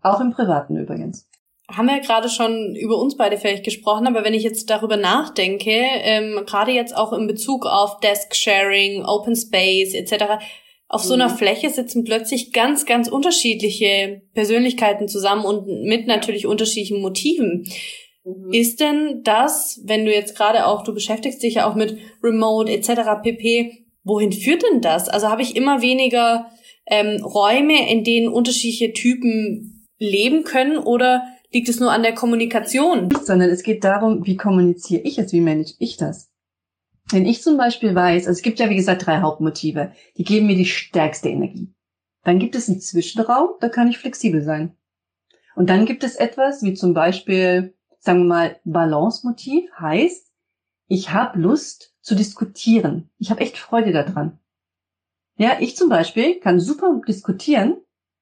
[0.00, 1.28] Auch im Privaten übrigens.
[1.70, 4.96] Haben wir ja gerade schon über uns beide vielleicht gesprochen, aber wenn ich jetzt darüber
[4.96, 10.42] nachdenke, ähm, gerade jetzt auch in Bezug auf Desk Sharing, Open Space etc.,
[10.88, 11.36] auf so einer mhm.
[11.36, 17.66] Fläche sitzen plötzlich ganz, ganz unterschiedliche Persönlichkeiten zusammen und mit natürlich unterschiedlichen Motiven.
[18.24, 18.50] Mhm.
[18.50, 22.72] Ist denn das, wenn du jetzt gerade auch, du beschäftigst dich ja auch mit Remote
[22.72, 23.20] etc.
[23.22, 25.08] pp, wohin führt denn das?
[25.08, 26.50] Also habe ich immer weniger
[26.86, 33.08] ähm, Räume, in denen unterschiedliche Typen leben können oder liegt es nur an der Kommunikation?
[33.22, 36.30] Sondern es geht darum, wie kommuniziere ich es, wie manage ich das?
[37.10, 40.46] Wenn ich zum Beispiel weiß, also es gibt ja wie gesagt drei Hauptmotive, die geben
[40.46, 41.72] mir die stärkste Energie.
[42.22, 44.76] Dann gibt es einen Zwischenraum, da kann ich flexibel sein.
[45.56, 50.30] Und dann gibt es etwas wie zum Beispiel, sagen wir mal, Balance-Motiv, heißt,
[50.86, 53.10] ich habe Lust, zu diskutieren.
[53.18, 54.38] Ich habe echt Freude daran.
[55.36, 57.76] Ja, ich zum Beispiel kann super diskutieren,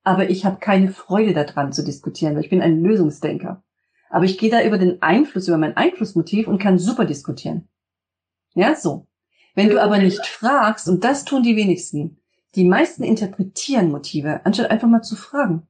[0.04, 3.62] aber ich habe keine Freude daran zu diskutieren, weil ich bin ein Lösungsdenker.
[4.10, 7.68] Aber ich gehe da über den Einfluss, über mein Einflussmotiv und kann super diskutieren.
[8.54, 9.06] Ja, so.
[9.54, 12.18] Wenn du aber nicht fragst, und das tun die wenigsten,
[12.54, 15.66] die meisten interpretieren Motive, anstatt einfach mal zu fragen.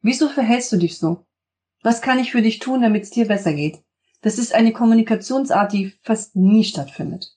[0.00, 1.26] Wieso verhältst du dich so?
[1.82, 3.82] Was kann ich für dich tun, damit es dir besser geht?
[4.22, 7.36] Das ist eine Kommunikationsart, die fast nie stattfindet.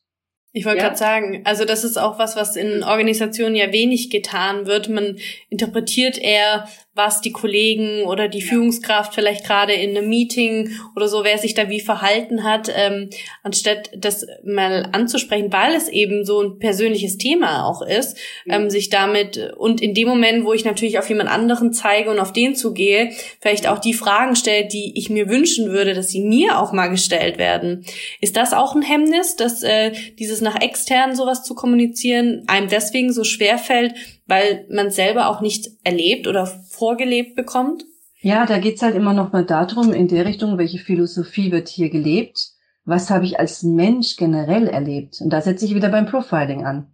[0.57, 0.85] Ich wollte ja.
[0.85, 4.89] gerade sagen, also das ist auch was, was in Organisationen ja wenig getan wird.
[4.89, 8.47] Man interpretiert eher, was die Kollegen oder die ja.
[8.47, 13.09] Führungskraft vielleicht gerade in einem Meeting oder so, wer sich da wie verhalten hat, ähm,
[13.43, 18.55] anstatt das mal anzusprechen, weil es eben so ein persönliches Thema auch ist, ja.
[18.55, 22.19] ähm, sich damit und in dem Moment, wo ich natürlich auf jemand anderen zeige und
[22.19, 26.21] auf den zugehe, vielleicht auch die Fragen stellt, die ich mir wünschen würde, dass sie
[26.21, 27.85] mir auch mal gestellt werden.
[28.19, 33.13] Ist das auch ein Hemmnis, dass äh, dieses nach extern sowas zu kommunizieren einem deswegen
[33.13, 33.93] so schwer fällt,
[34.27, 37.83] weil man selber auch nicht erlebt oder vorgelebt bekommt?
[38.19, 41.89] Ja, da geht's halt immer noch mal darum, in der Richtung, welche Philosophie wird hier
[41.89, 42.51] gelebt?
[42.83, 45.19] Was habe ich als Mensch generell erlebt?
[45.21, 46.93] Und da setze ich wieder beim Profiling an.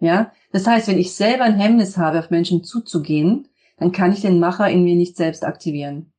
[0.00, 4.20] Ja, das heißt, wenn ich selber ein Hemmnis habe, auf Menschen zuzugehen, dann kann ich
[4.20, 6.12] den Macher in mir nicht selbst aktivieren.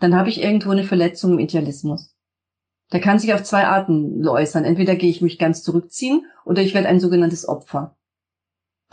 [0.00, 2.14] Dann habe ich irgendwo eine Verletzung im Idealismus.
[2.92, 4.64] Der kann sich auf zwei Arten äußern.
[4.64, 7.96] Entweder gehe ich mich ganz zurückziehen oder ich werde ein sogenanntes Opfer.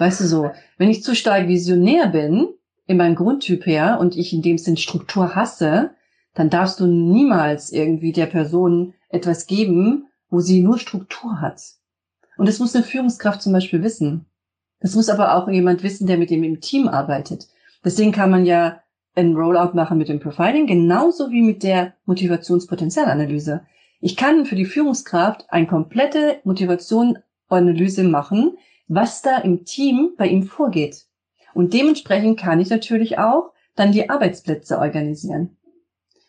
[0.02, 2.48] Weißt du so, wenn ich zu stark visionär bin,
[2.88, 5.92] in meinem Grundtyp her, und ich in dem Sinn Struktur hasse,
[6.34, 11.62] dann darfst du niemals irgendwie der Person etwas geben, wo sie nur Struktur hat.
[12.36, 14.26] Und das muss eine Führungskraft zum Beispiel wissen.
[14.80, 17.50] Das muss aber auch jemand wissen, der mit dem im Team arbeitet.
[17.86, 18.82] Deswegen kann man ja
[19.14, 23.62] ein Rollout machen mit dem Profiling, genauso wie mit der Motivationspotenzialanalyse.
[24.00, 28.58] Ich kann für die Führungskraft eine komplette Motivationsanalyse machen,
[28.93, 31.06] was da im Team bei ihm vorgeht.
[31.54, 35.56] Und dementsprechend kann ich natürlich auch dann die Arbeitsplätze organisieren.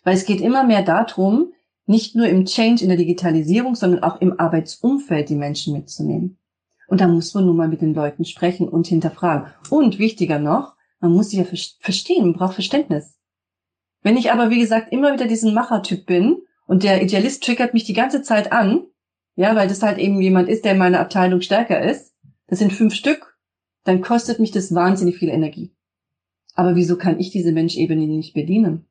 [0.05, 1.53] Weil es geht immer mehr darum,
[1.87, 6.39] nicht nur im Change in der Digitalisierung, sondern auch im Arbeitsumfeld die Menschen mitzunehmen.
[6.87, 9.49] Und da muss man nun mal mit den Leuten sprechen und hinterfragen.
[9.71, 11.45] Und wichtiger noch, man muss sie ja
[11.81, 13.19] verstehen, man braucht Verständnis.
[14.03, 17.85] Wenn ich aber, wie gesagt, immer wieder diesen Machertyp bin und der Idealist triggert mich
[17.85, 18.85] die ganze Zeit an,
[19.35, 22.12] ja, weil das halt eben jemand ist, der in meiner Abteilung stärker ist,
[22.53, 23.39] das sind fünf Stück,
[23.85, 25.75] dann kostet mich das wahnsinnig viel Energie.
[26.55, 28.85] Aber wieso kann ich diese Menschebene nicht bedienen?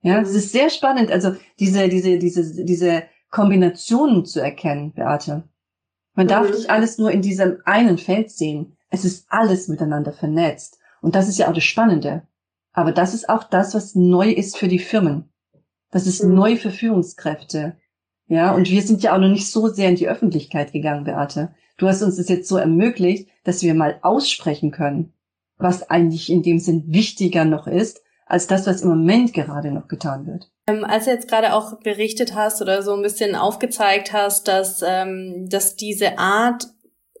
[0.00, 5.44] Ja, das ist sehr spannend, also diese, diese, diese, diese Kombinationen zu erkennen, Beate.
[6.14, 6.54] Man darf mhm.
[6.56, 8.76] nicht alles nur in diesem einen Feld sehen.
[8.90, 10.80] Es ist alles miteinander vernetzt.
[11.00, 12.26] Und das ist ja auch das Spannende.
[12.72, 15.32] Aber das ist auch das, was neu ist für die Firmen.
[15.92, 16.34] Das ist mhm.
[16.34, 17.76] neu für Führungskräfte.
[18.28, 21.54] Ja, und wir sind ja auch noch nicht so sehr in die Öffentlichkeit gegangen, Beate.
[21.76, 25.12] Du hast uns das jetzt so ermöglicht, dass wir mal aussprechen können,
[25.58, 29.88] was eigentlich in dem Sinn wichtiger noch ist, als das, was im Moment gerade noch
[29.88, 30.50] getan wird.
[30.66, 34.82] Ähm, als du jetzt gerade auch berichtet hast oder so ein bisschen aufgezeigt hast, dass,
[34.86, 36.66] ähm, dass diese Art,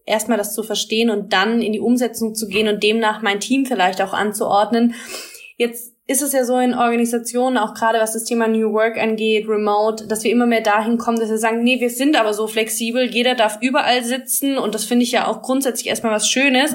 [0.06, 3.66] erstmal das zu verstehen und dann in die Umsetzung zu gehen und demnach mein Team
[3.66, 4.94] vielleicht auch anzuordnen.
[5.56, 9.48] Jetzt ist es ja so in Organisationen, auch gerade was das Thema New Work angeht,
[9.48, 12.48] Remote, dass wir immer mehr dahin kommen, dass wir sagen, nee, wir sind aber so
[12.48, 16.74] flexibel, jeder darf überall sitzen und das finde ich ja auch grundsätzlich erstmal was Schönes.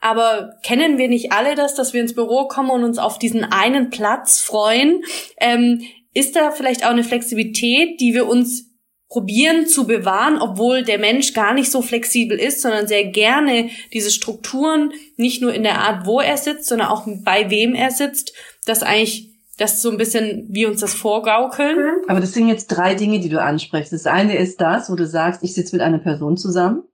[0.00, 3.44] Aber kennen wir nicht alle das, dass wir ins Büro kommen und uns auf diesen
[3.44, 5.02] einen Platz freuen?
[5.38, 5.82] Ähm,
[6.12, 8.72] ist da vielleicht auch eine Flexibilität, die wir uns
[9.08, 14.10] probieren zu bewahren, obwohl der Mensch gar nicht so flexibel ist, sondern sehr gerne diese
[14.10, 18.32] Strukturen, nicht nur in der Art, wo er sitzt, sondern auch bei wem er sitzt,
[18.64, 22.02] dass eigentlich das ist so ein bisschen, wie uns das vorgaukeln.
[22.08, 23.92] Aber das sind jetzt drei Dinge, die du ansprichst.
[23.92, 26.84] Das eine ist das, wo du sagst, ich sitze mit einer Person zusammen.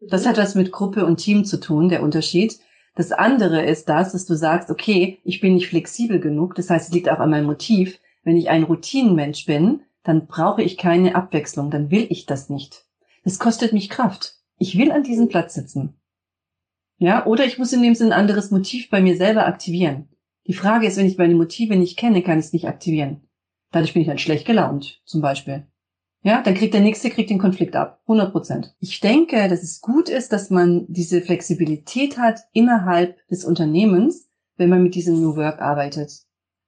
[0.00, 2.58] Das hat was mit Gruppe und Team zu tun, der Unterschied.
[2.96, 6.56] Das andere ist das, dass du sagst, okay, ich bin nicht flexibel genug.
[6.56, 7.98] Das heißt, es liegt auch an meinem Motiv.
[8.24, 12.84] Wenn ich ein Routinenmensch bin, dann brauche ich keine Abwechslung, dann will ich das nicht.
[13.24, 14.34] Das kostet mich Kraft.
[14.58, 15.94] Ich will an diesem Platz sitzen.
[16.98, 20.09] Ja, oder ich muss in dem Sinne ein anderes Motiv bei mir selber aktivieren.
[20.46, 23.28] Die Frage ist, wenn ich meine Motive nicht kenne, kann ich es nicht aktivieren.
[23.72, 25.66] Dadurch bin ich dann schlecht gelaunt, zum Beispiel.
[26.22, 28.00] Ja, dann kriegt der Nächste kriegt den Konflikt ab.
[28.02, 28.74] 100 Prozent.
[28.78, 34.68] Ich denke, dass es gut ist, dass man diese Flexibilität hat innerhalb des Unternehmens, wenn
[34.68, 36.10] man mit diesem New Work arbeitet.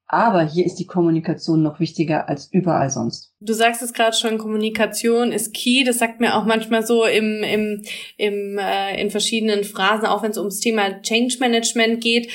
[0.06, 3.34] Aber hier ist die Kommunikation noch wichtiger als überall sonst.
[3.40, 5.84] Du sagst es gerade schon, Kommunikation ist key.
[5.84, 7.82] Das sagt mir auch manchmal so im, im,
[8.16, 12.28] im, äh, in verschiedenen Phrasen, auch wenn es ums Thema Change Management geht.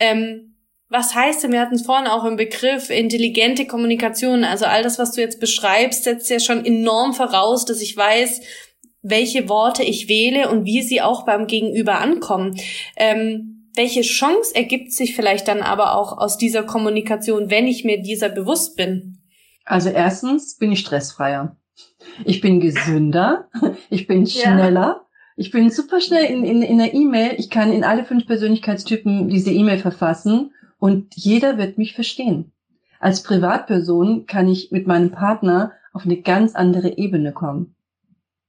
[0.00, 0.51] Ähm,
[0.92, 4.98] was heißt denn, wir hatten es vorhin auch im Begriff intelligente Kommunikation, also all das,
[4.98, 8.42] was du jetzt beschreibst, setzt ja schon enorm voraus, dass ich weiß,
[9.00, 12.60] welche Worte ich wähle und wie sie auch beim Gegenüber ankommen.
[12.96, 18.02] Ähm, welche Chance ergibt sich vielleicht dann aber auch aus dieser Kommunikation, wenn ich mir
[18.02, 19.18] dieser bewusst bin?
[19.64, 21.56] Also erstens bin ich stressfreier.
[22.26, 23.48] Ich bin gesünder.
[23.88, 24.80] Ich bin schneller.
[24.80, 25.06] Ja.
[25.36, 27.36] Ich bin super schnell in, in, in der E-Mail.
[27.38, 30.52] Ich kann in alle fünf Persönlichkeitstypen diese E-Mail verfassen
[30.82, 32.50] und jeder wird mich verstehen.
[32.98, 37.76] Als Privatperson kann ich mit meinem Partner auf eine ganz andere Ebene kommen.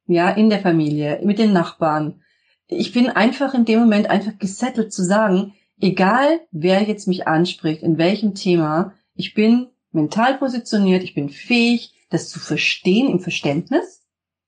[0.07, 2.23] Ja, in der Familie, mit den Nachbarn.
[2.65, 7.83] Ich bin einfach in dem Moment einfach gesettelt zu sagen, egal wer jetzt mich anspricht,
[7.83, 14.01] in welchem Thema, ich bin mental positioniert, ich bin fähig, das zu verstehen im Verständnis,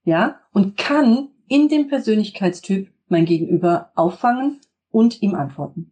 [0.03, 5.91] ja, und kann in dem Persönlichkeitstyp mein Gegenüber auffangen und ihm antworten.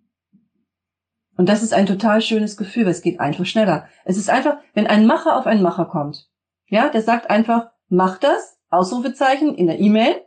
[1.36, 3.88] Und das ist ein total schönes Gefühl, weil es geht einfach schneller.
[4.06, 6.30] Es ist einfach, wenn ein Macher auf einen Macher kommt,
[6.68, 10.22] ja, der sagt einfach, mach das, Ausrufezeichen in der E-Mail.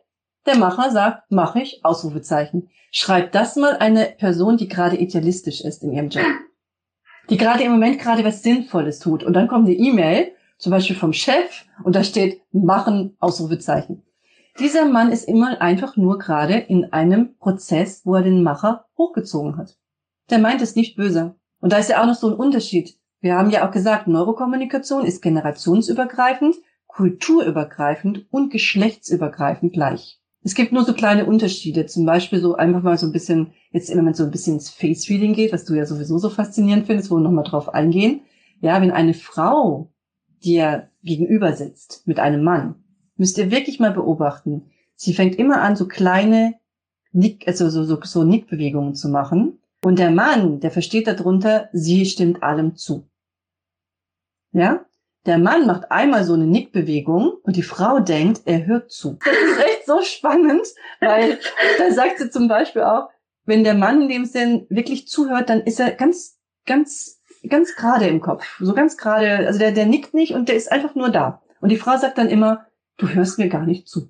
[0.47, 2.71] Der Macher sagt, mach ich, Ausrufezeichen.
[2.93, 6.25] Schreibt das mal eine Person, die gerade idealistisch ist in ihrem Job.
[7.29, 9.25] Die gerade im Moment gerade was Sinnvolles tut.
[9.25, 14.05] Und dann kommt eine E-Mail, zum Beispiel vom Chef, und da steht, machen, Ausrufezeichen.
[14.61, 19.57] Dieser Mann ist immer einfach nur gerade in einem Prozess, wo er den Macher hochgezogen
[19.59, 19.77] hat.
[20.31, 21.37] Der meint es nicht böse.
[21.61, 22.97] Und da ist ja auch noch so ein Unterschied.
[23.21, 30.21] Wir haben ja auch gesagt, Neurokommunikation ist generationsübergreifend, kulturübergreifend und geschlechtsübergreifend gleich.
[30.43, 31.87] Es gibt nur so kleine Unterschiede.
[31.87, 34.71] Zum Beispiel so einfach mal so ein bisschen, jetzt im Moment so ein bisschen ins
[34.71, 38.21] Face-Reading geht, was du ja sowieso so faszinierend findest, wo wir nochmal drauf eingehen.
[38.61, 39.91] Ja, wenn eine Frau
[40.45, 42.77] dir gegenüber sitzt mit einem Mann,
[43.17, 44.71] müsst ihr wirklich mal beobachten.
[44.95, 46.55] Sie fängt immer an, so kleine
[47.13, 49.59] Nick, also so, so, so Nickbewegungen zu machen.
[49.87, 53.09] Und der Mann, der versteht darunter, sie stimmt allem zu.
[54.51, 54.85] Ja?
[55.27, 59.17] Der Mann macht einmal so eine Nickbewegung und die Frau denkt, er hört zu.
[59.25, 60.67] Das ist echt so spannend,
[60.99, 61.39] weil
[61.79, 63.11] da sagt sie zum Beispiel auch,
[63.45, 68.09] wenn der Mann in dem Sinn wirklich zuhört, dann ist er ganz, ganz, ganz gerade
[68.09, 68.59] im Kopf.
[68.59, 71.45] So ganz gerade, also der, der nickt nicht und der ist einfach nur da.
[71.61, 74.09] Und die Frau sagt dann immer, du hörst mir gar nicht zu.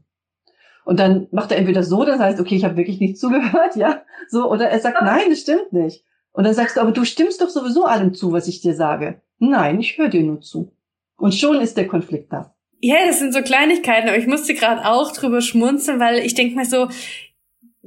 [0.87, 4.03] Und dann macht er entweder so, das heißt, okay, ich habe wirklich nicht zugehört, ja,
[4.29, 6.05] so, oder er sagt, nein, das stimmt nicht.
[6.31, 9.20] Und dann sagst du, aber du stimmst doch sowieso allem zu, was ich dir sage.
[9.40, 10.72] Nein, ich höre dir nur zu.
[11.16, 12.55] Und schon ist der Konflikt da.
[12.79, 16.55] Ja, das sind so Kleinigkeiten, aber ich musste gerade auch drüber schmunzeln, weil ich denke
[16.55, 16.87] mir so,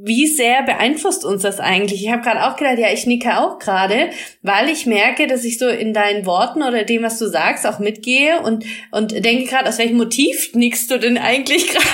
[0.01, 2.03] wie sehr beeinflusst uns das eigentlich?
[2.03, 4.09] Ich habe gerade auch gedacht, ja, ich nicke auch gerade,
[4.41, 7.79] weil ich merke, dass ich so in deinen Worten oder dem, was du sagst, auch
[7.79, 11.85] mitgehe und und denke gerade, aus welchem Motiv nickst du denn eigentlich gerade?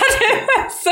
[0.84, 0.92] so,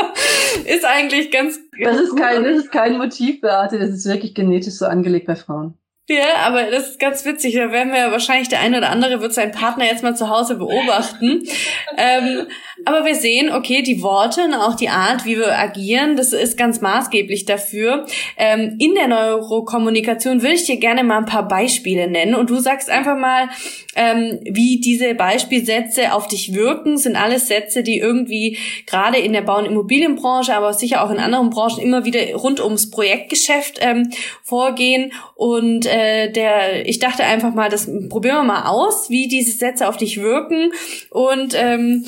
[0.64, 1.58] ist eigentlich ganz.
[1.82, 3.78] Das ist kein, das ist kein Motiv, Beate.
[3.78, 5.78] Das ist wirklich genetisch so angelegt bei Frauen.
[6.06, 7.54] Ja, aber das ist ganz witzig.
[7.54, 10.56] Da werden wir wahrscheinlich der eine oder andere wird seinen Partner jetzt mal zu Hause
[10.56, 11.42] beobachten.
[11.96, 12.46] ähm,
[12.84, 16.56] aber wir sehen, okay, die Worte und auch die Art, wie wir agieren, das ist
[16.56, 18.04] ganz maßgeblich dafür.
[18.36, 22.58] Ähm, in der Neurokommunikation würde ich dir gerne mal ein paar Beispiele nennen und du
[22.58, 23.48] sagst einfach mal,
[23.94, 26.98] ähm, wie diese Beispielsätze auf dich wirken.
[26.98, 31.18] Sind alles Sätze, die irgendwie gerade in der Bau- und Immobilienbranche, aber sicher auch in
[31.18, 34.10] anderen Branchen immer wieder rund ums Projektgeschäft ähm,
[34.42, 39.56] vorgehen und äh, der, ich dachte einfach mal, das probieren wir mal aus, wie diese
[39.56, 40.72] Sätze auf dich wirken
[41.10, 42.04] und ähm,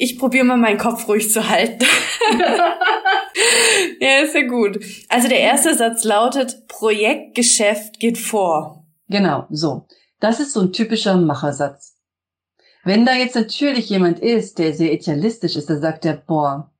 [0.00, 1.84] ich probiere mal meinen Kopf ruhig zu halten.
[4.00, 4.78] ja, ist ja gut.
[5.08, 8.86] Also der erste Satz lautet, Projektgeschäft geht vor.
[9.08, 9.86] Genau, so.
[10.18, 11.96] Das ist so ein typischer Machersatz.
[12.84, 16.72] Wenn da jetzt natürlich jemand ist, der sehr idealistisch ist, dann sagt er, boah,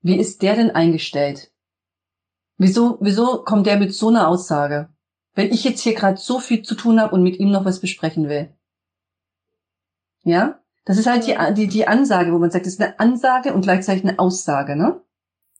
[0.00, 1.52] wie ist der denn eingestellt?
[2.56, 4.88] Wieso, wieso kommt der mit so einer Aussage?
[5.38, 7.78] wenn ich jetzt hier gerade so viel zu tun habe und mit ihm noch was
[7.78, 8.52] besprechen will.
[10.24, 10.60] Ja?
[10.88, 13.60] Das ist halt die, die, die Ansage, wo man sagt, das ist eine Ansage und
[13.60, 15.02] gleichzeitig eine Aussage, ne?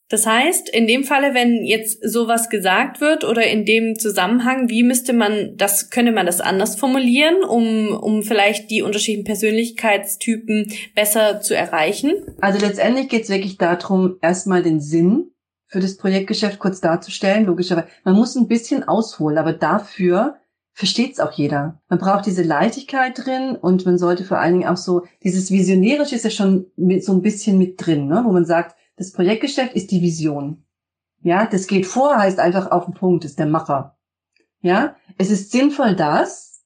[0.08, 4.82] Das heißt, in dem Falle, wenn jetzt sowas gesagt wird oder in dem Zusammenhang, wie
[4.82, 11.42] müsste man das, könnte man das anders formulieren, um, um vielleicht die unterschiedlichen Persönlichkeitstypen besser
[11.42, 12.12] zu erreichen?
[12.40, 15.30] Also letztendlich geht es wirklich darum, erstmal den Sinn
[15.66, 17.88] für das Projektgeschäft kurz darzustellen, logischerweise.
[18.02, 20.36] Man muss ein bisschen ausholen, aber dafür
[20.78, 21.80] versteht es auch jeder.
[21.88, 26.14] Man braucht diese Leichtigkeit drin und man sollte vor allen Dingen auch so, dieses Visionärische
[26.14, 28.22] ist ja schon mit, so ein bisschen mit drin, ne?
[28.24, 30.62] wo man sagt, das Projektgeschäft ist die Vision.
[31.20, 33.98] Ja, das geht vor, heißt einfach auf den Punkt, ist der Macher.
[34.60, 36.62] Ja, es ist sinnvoll, das,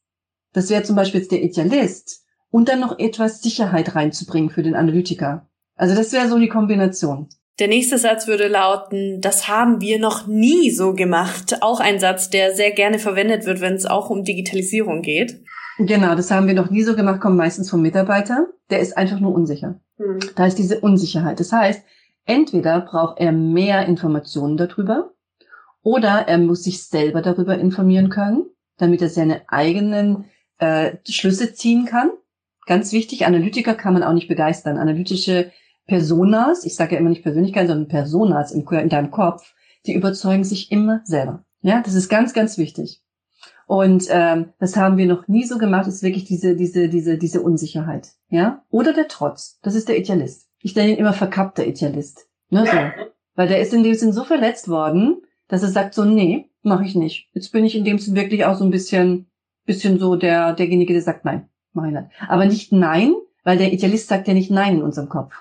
[0.53, 4.75] das wäre zum Beispiel jetzt der Idealist, und dann noch etwas Sicherheit reinzubringen für den
[4.75, 5.49] Analytiker.
[5.75, 7.31] Also das wäre so die Kombination.
[7.59, 11.63] Der nächste Satz würde lauten, das haben wir noch nie so gemacht.
[11.63, 15.43] Auch ein Satz, der sehr gerne verwendet wird, wenn es auch um Digitalisierung geht.
[15.79, 18.47] Genau, das haben wir noch nie so gemacht, kommt meistens vom Mitarbeiter.
[18.71, 19.81] Der ist einfach nur unsicher.
[19.99, 20.21] Mhm.
[20.35, 21.41] Da ist diese Unsicherheit.
[21.41, 21.83] Das heißt,
[22.25, 25.13] entweder braucht er mehr Informationen darüber
[25.83, 28.47] oder er muss sich selber darüber informieren können,
[28.79, 30.25] damit er seine eigenen
[30.59, 32.11] äh, Schlüsse ziehen kann.
[32.67, 34.79] Ganz wichtig, Analytiker kann man auch nicht begeistern.
[34.79, 35.51] Analytische
[35.87, 39.55] Personas, ich sage ja immer nicht Persönlichkeit, sondern Personas in, in deinem Kopf,
[39.87, 41.45] die überzeugen sich immer selber.
[41.61, 43.03] Ja, das ist ganz, ganz wichtig.
[43.67, 47.41] Und ähm, das haben wir noch nie so gemacht, ist wirklich diese, diese, diese, diese
[47.41, 48.11] Unsicherheit.
[48.29, 48.65] Ja?
[48.71, 49.59] Oder der Trotz.
[49.63, 50.49] Das ist der Idealist.
[50.61, 52.27] Ich nenne ihn immer verkappter Idealist.
[52.51, 52.73] Ne, so.
[53.35, 56.85] Weil der ist in dem Sinn so verletzt worden, dass er sagt so, nee, mache
[56.85, 57.31] ich nicht.
[57.33, 59.31] Jetzt bin ich in dem Sinn wirklich auch so ein bisschen,
[59.65, 62.09] bisschen so der, derjenige, der sagt nein, mach ich nicht.
[62.29, 65.35] Aber nicht nein, weil der Idealist sagt ja nicht nein in unserem Kopf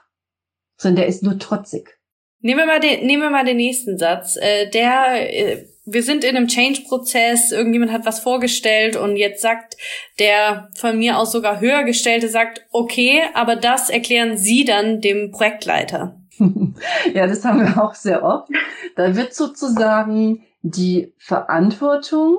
[0.82, 2.00] sondern der ist nur trotzig.
[2.40, 4.36] Nehmen wir mal den, nehmen wir mal den nächsten Satz.
[4.36, 9.78] Äh, der, äh, wir sind in einem Change-Prozess, irgendjemand hat was vorgestellt und jetzt sagt
[10.18, 15.30] der von mir aus sogar höher gestellte, sagt, okay, aber das erklären Sie dann dem
[15.30, 16.20] Projektleiter.
[17.14, 18.50] ja, das haben wir auch sehr oft.
[18.96, 22.38] Da wird sozusagen die Verantwortung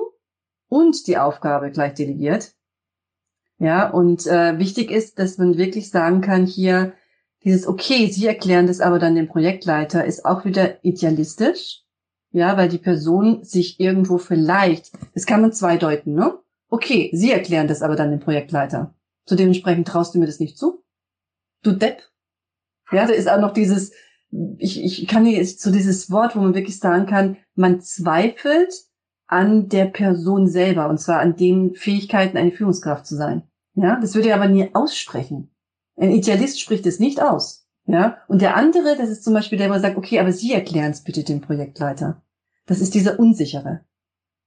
[0.67, 2.51] und die Aufgabe gleich delegiert.
[3.57, 6.91] Ja, und äh, wichtig ist, dass man wirklich sagen kann hier,
[7.43, 11.81] Dieses okay, Sie erklären das aber dann dem Projektleiter, ist auch wieder idealistisch.
[12.31, 16.39] Ja, weil die Person sich irgendwo vielleicht, das kann man zweideuten, ne?
[16.69, 18.95] Okay, Sie erklären das aber dann dem Projektleiter.
[19.25, 20.83] Zu dementsprechend traust du mir das nicht zu?
[21.61, 22.01] Du Depp.
[22.91, 23.91] Ja, da ist auch noch dieses,
[24.57, 28.73] ich, ich kann hier so dieses Wort, wo man wirklich sagen kann, man zweifelt
[29.27, 33.43] an der Person selber und zwar an den Fähigkeiten, eine Führungskraft zu sein.
[33.75, 35.52] Ja, das würde er aber nie aussprechen.
[35.95, 37.67] Ein Idealist spricht es nicht aus.
[37.85, 40.91] Ja, und der andere, das ist zum Beispiel der, der sagt, okay, aber Sie erklären
[40.91, 42.21] es bitte dem Projektleiter.
[42.65, 43.81] Das ist dieser Unsichere.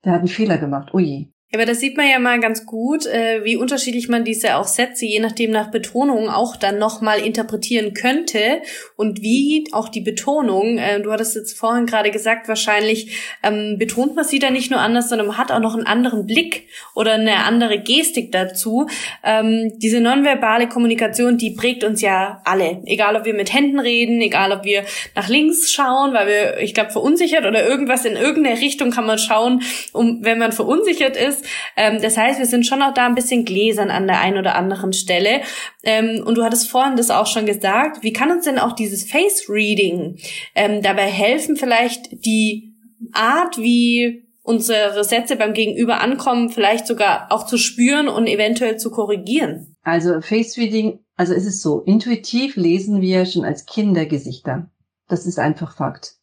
[0.04, 0.94] Der hat einen Fehler gemacht.
[0.94, 1.26] Oh je.
[1.26, 4.66] Ja, aber das sieht man ja mal ganz gut, äh, wie unterschiedlich man diese auch
[4.66, 8.62] Sätze, je nachdem nach Betonung, auch dann nochmal interpretieren könnte
[8.96, 14.16] und wie auch die Betonung, äh, du hattest jetzt vorhin gerade gesagt, wahrscheinlich ähm, betont
[14.16, 17.12] man sie dann nicht nur anders, sondern man hat auch noch einen anderen Blick oder
[17.12, 18.88] eine andere Gestik dazu.
[19.22, 24.20] Ähm, diese nonverbale Kommunikation, die prägt uns ja alle, egal ob wir mit Händen reden,
[24.20, 24.82] egal ob wir
[25.14, 29.18] nach links schauen, weil wir, ich glaube, verunsichert oder irgendwas in irgendeine Richtung kann man
[29.18, 31.44] schauen, um wenn man verunsichert ist ist.
[31.76, 34.54] Ähm, das heißt, wir sind schon auch da ein bisschen gläsern an der einen oder
[34.54, 35.40] anderen Stelle.
[35.82, 38.02] Ähm, und du hattest vorhin das auch schon gesagt.
[38.02, 40.18] Wie kann uns denn auch dieses Face Reading
[40.54, 42.74] ähm, dabei helfen, vielleicht die
[43.12, 48.90] Art, wie unsere Sätze beim Gegenüber ankommen, vielleicht sogar auch zu spüren und eventuell zu
[48.90, 49.76] korrigieren?
[49.82, 54.70] Also Face Reading, also ist es so, intuitiv lesen wir schon als Kinder Gesichter.
[55.08, 56.14] Das ist einfach Fakt.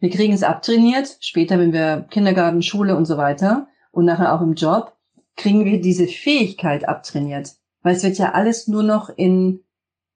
[0.00, 3.68] Wir kriegen es abtrainiert, später, wenn wir Kindergarten, Schule und so weiter
[3.98, 4.96] und nachher auch im Job,
[5.34, 7.56] kriegen wir diese Fähigkeit abtrainiert.
[7.82, 9.64] Weil es wird ja alles nur noch in,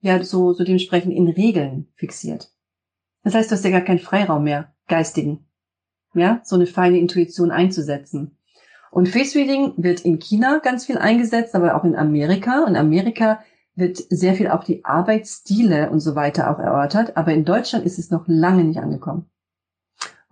[0.00, 2.52] ja, so, so dementsprechend in Regeln fixiert.
[3.24, 5.48] Das heißt, du hast ja gar keinen Freiraum mehr, geistigen.
[6.14, 8.36] Ja, so eine feine Intuition einzusetzen.
[8.92, 12.64] Und Face Reading wird in China ganz viel eingesetzt, aber auch in Amerika.
[12.68, 13.40] In Amerika
[13.74, 17.16] wird sehr viel auch die Arbeitsstile und so weiter auch erörtert.
[17.16, 19.28] Aber in Deutschland ist es noch lange nicht angekommen.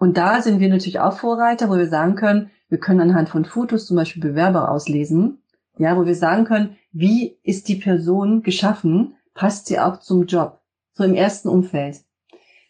[0.00, 3.44] Und da sind wir natürlich auch Vorreiter, wo wir sagen können, wir können anhand von
[3.44, 5.42] Fotos zum Beispiel Bewerber auslesen,
[5.76, 10.62] ja, wo wir sagen können, wie ist die Person geschaffen, passt sie auch zum Job,
[10.94, 11.98] so im ersten Umfeld.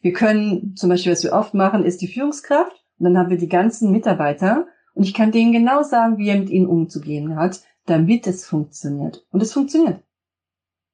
[0.01, 3.39] Wir können zum Beispiel, was wir oft machen, ist die Führungskraft und dann haben wir
[3.39, 7.61] die ganzen Mitarbeiter und ich kann denen genau sagen, wie er mit ihnen umzugehen hat,
[7.87, 9.24] damit es funktioniert.
[9.31, 10.03] Und es funktioniert.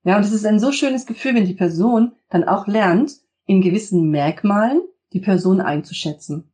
[0.04, 3.12] Ja, und es ist ein so schönes Gefühl, wenn die Person dann auch lernt,
[3.46, 4.82] in gewissen Merkmalen
[5.16, 6.52] die Person einzuschätzen.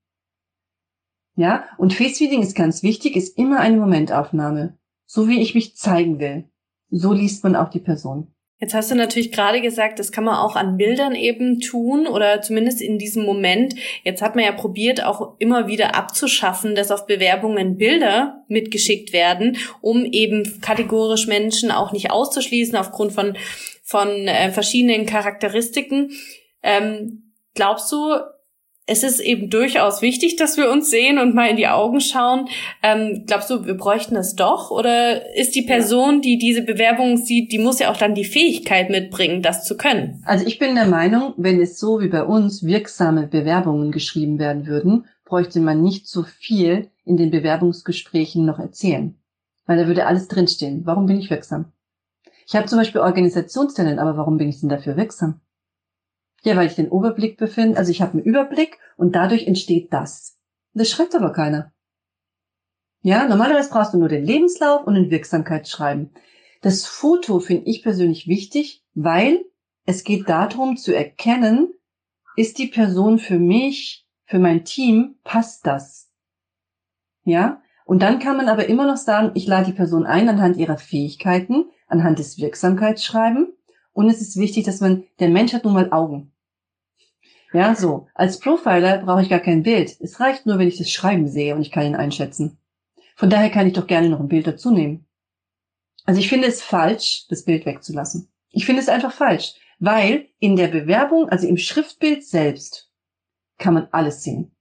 [1.34, 4.78] Ja, und Face Reading ist ganz wichtig, ist immer eine Momentaufnahme.
[5.04, 6.44] So wie ich mich zeigen will.
[6.90, 8.28] So liest man auch die Person.
[8.60, 12.42] Jetzt hast du natürlich gerade gesagt, das kann man auch an Bildern eben tun oder
[12.42, 13.74] zumindest in diesem Moment.
[14.04, 19.56] Jetzt hat man ja probiert, auch immer wieder abzuschaffen, dass auf Bewerbungen Bilder mitgeschickt werden,
[19.80, 23.36] um eben kategorisch Menschen auch nicht auszuschließen aufgrund von,
[23.82, 26.12] von äh, verschiedenen Charakteristiken.
[26.62, 28.14] Ähm, glaubst du,
[28.92, 32.46] es ist eben durchaus wichtig, dass wir uns sehen und mal in die Augen schauen.
[32.82, 34.70] Ähm, glaubst du, wir bräuchten es doch?
[34.70, 38.90] Oder ist die Person, die diese Bewerbung sieht, die muss ja auch dann die Fähigkeit
[38.90, 40.22] mitbringen, das zu können?
[40.26, 44.66] Also ich bin der Meinung, wenn es so wie bei uns wirksame Bewerbungen geschrieben werden
[44.66, 49.14] würden, bräuchte man nicht so viel in den Bewerbungsgesprächen noch erzählen.
[49.64, 50.82] Weil da würde alles drinstehen.
[50.84, 51.72] Warum bin ich wirksam?
[52.46, 55.40] Ich habe zum Beispiel Organisationstalent, aber warum bin ich denn dafür wirksam?
[56.44, 60.38] Ja, weil ich den Überblick befinde, also ich habe einen Überblick und dadurch entsteht das.
[60.74, 61.72] Das schreibt aber keiner.
[63.02, 66.10] Ja, normalerweise brauchst du nur den Lebenslauf und ein Wirksamkeitsschreiben.
[66.60, 69.44] Das Foto finde ich persönlich wichtig, weil
[69.84, 71.72] es geht darum zu erkennen,
[72.36, 76.10] ist die Person für mich, für mein Team, passt das?
[77.24, 77.60] Ja?
[77.84, 80.78] Und dann kann man aber immer noch sagen, ich lade die Person ein anhand ihrer
[80.78, 83.52] Fähigkeiten, anhand des Wirksamkeitsschreiben.
[83.92, 86.31] Und es ist wichtig, dass man, der Mensch hat nun mal Augen.
[87.52, 88.08] Ja, so.
[88.14, 89.96] Als Profiler brauche ich gar kein Bild.
[90.00, 92.58] Es reicht nur, wenn ich das Schreiben sehe und ich kann ihn einschätzen.
[93.14, 95.06] Von daher kann ich doch gerne noch ein Bild dazu nehmen.
[96.04, 98.28] Also ich finde es falsch, das Bild wegzulassen.
[98.50, 102.90] Ich finde es einfach falsch, weil in der Bewerbung, also im Schriftbild selbst,
[103.58, 104.54] kann man alles sehen.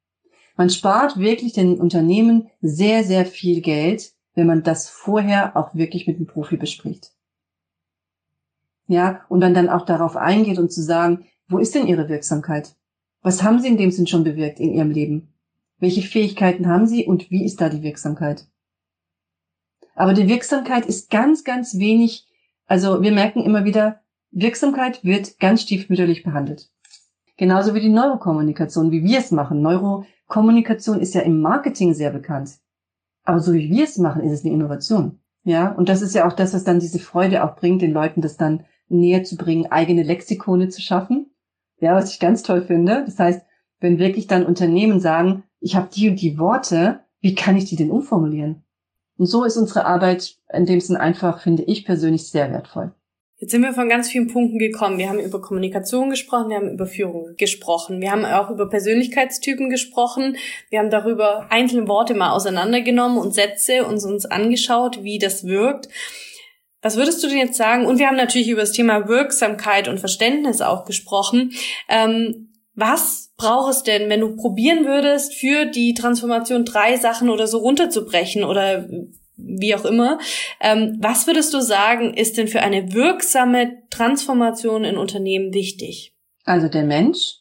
[0.55, 6.07] Man spart wirklich den Unternehmen sehr, sehr viel Geld, wenn man das vorher auch wirklich
[6.07, 7.11] mit dem Profi bespricht.
[8.87, 12.75] Ja, und dann dann auch darauf eingeht und zu sagen, wo ist denn Ihre Wirksamkeit?
[13.21, 15.33] Was haben Sie in dem Sinn schon bewirkt in Ihrem Leben?
[15.79, 18.47] Welche Fähigkeiten haben Sie und wie ist da die Wirksamkeit?
[19.95, 22.27] Aber die Wirksamkeit ist ganz, ganz wenig,
[22.65, 24.01] also wir merken immer wieder,
[24.31, 26.71] Wirksamkeit wird ganz stiefmütterlich behandelt.
[27.37, 29.61] Genauso wie die Neurokommunikation, wie wir es machen.
[29.61, 32.59] Neurokommunikation ist ja im Marketing sehr bekannt.
[33.23, 35.19] Aber so wie wir es machen, ist es eine Innovation.
[35.43, 38.21] Ja, und das ist ja auch das, was dann diese Freude auch bringt, den Leuten
[38.21, 41.30] das dann näher zu bringen, eigene Lexikone zu schaffen.
[41.81, 43.03] Ja, was ich ganz toll finde.
[43.05, 43.41] Das heißt,
[43.79, 47.75] wenn wirklich dann Unternehmen sagen, ich habe die und die Worte, wie kann ich die
[47.75, 48.63] denn umformulieren?
[49.17, 52.93] Und so ist unsere Arbeit in dem Sinn einfach, finde ich persönlich, sehr wertvoll.
[53.37, 54.99] Jetzt sind wir von ganz vielen Punkten gekommen.
[54.99, 59.71] Wir haben über Kommunikation gesprochen, wir haben über Führung gesprochen, wir haben auch über Persönlichkeitstypen
[59.71, 60.37] gesprochen,
[60.69, 65.89] wir haben darüber einzelne Worte mal auseinandergenommen und Sätze und uns angeschaut, wie das wirkt.
[66.81, 67.85] Was würdest du denn jetzt sagen?
[67.85, 71.53] Und wir haben natürlich über das Thema Wirksamkeit und Verständnis auch gesprochen.
[71.87, 77.47] Ähm, was braucht es denn, wenn du probieren würdest, für die Transformation drei Sachen oder
[77.47, 78.87] so runterzubrechen oder
[79.43, 80.19] wie auch immer.
[80.59, 86.15] Ähm, was würdest du sagen, ist denn für eine wirksame Transformation in Unternehmen wichtig?
[86.43, 87.39] Also der Mensch,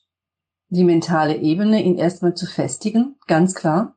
[0.69, 3.97] die mentale Ebene, ihn erstmal zu festigen, ganz klar.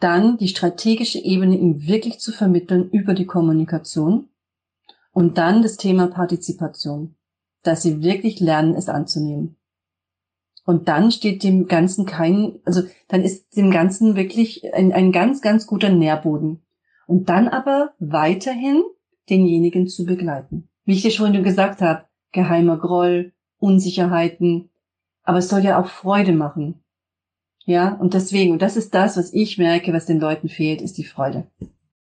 [0.00, 4.28] Dann die strategische Ebene, ihm wirklich zu vermitteln über die Kommunikation.
[5.12, 7.16] Und dann das Thema Partizipation,
[7.62, 9.56] dass sie wirklich lernen, es anzunehmen.
[10.64, 15.40] Und dann steht dem Ganzen kein, also dann ist dem Ganzen wirklich ein, ein ganz,
[15.40, 16.62] ganz guter Nährboden
[17.06, 18.82] und dann aber weiterhin
[19.30, 20.68] denjenigen zu begleiten.
[20.84, 24.68] Wie ich dir schon gesagt habe, geheimer Groll, Unsicherheiten,
[25.22, 26.82] aber es soll ja auch Freude machen.
[27.64, 30.98] Ja, und deswegen, und das ist das, was ich merke, was den Leuten fehlt, ist
[30.98, 31.46] die Freude.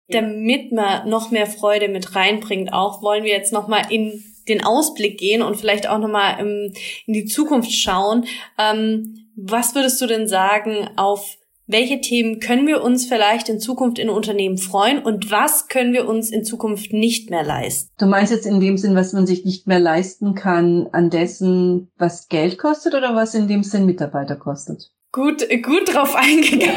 [0.10, 5.18] Damit man noch mehr Freude mit reinbringt, auch wollen wir jetzt nochmal in den Ausblick
[5.18, 6.74] gehen und vielleicht auch nochmal in
[7.08, 8.26] die Zukunft schauen.
[8.60, 11.38] Ähm, was würdest du denn sagen auf
[11.68, 16.08] welche Themen können wir uns vielleicht in Zukunft in Unternehmen freuen und was können wir
[16.08, 17.90] uns in Zukunft nicht mehr leisten?
[17.98, 21.90] Du meinst jetzt in dem Sinn, was man sich nicht mehr leisten kann, an dessen,
[21.98, 24.92] was Geld kostet oder was in dem Sinn Mitarbeiter kostet?
[25.16, 26.76] Gut, gut drauf eingegangen.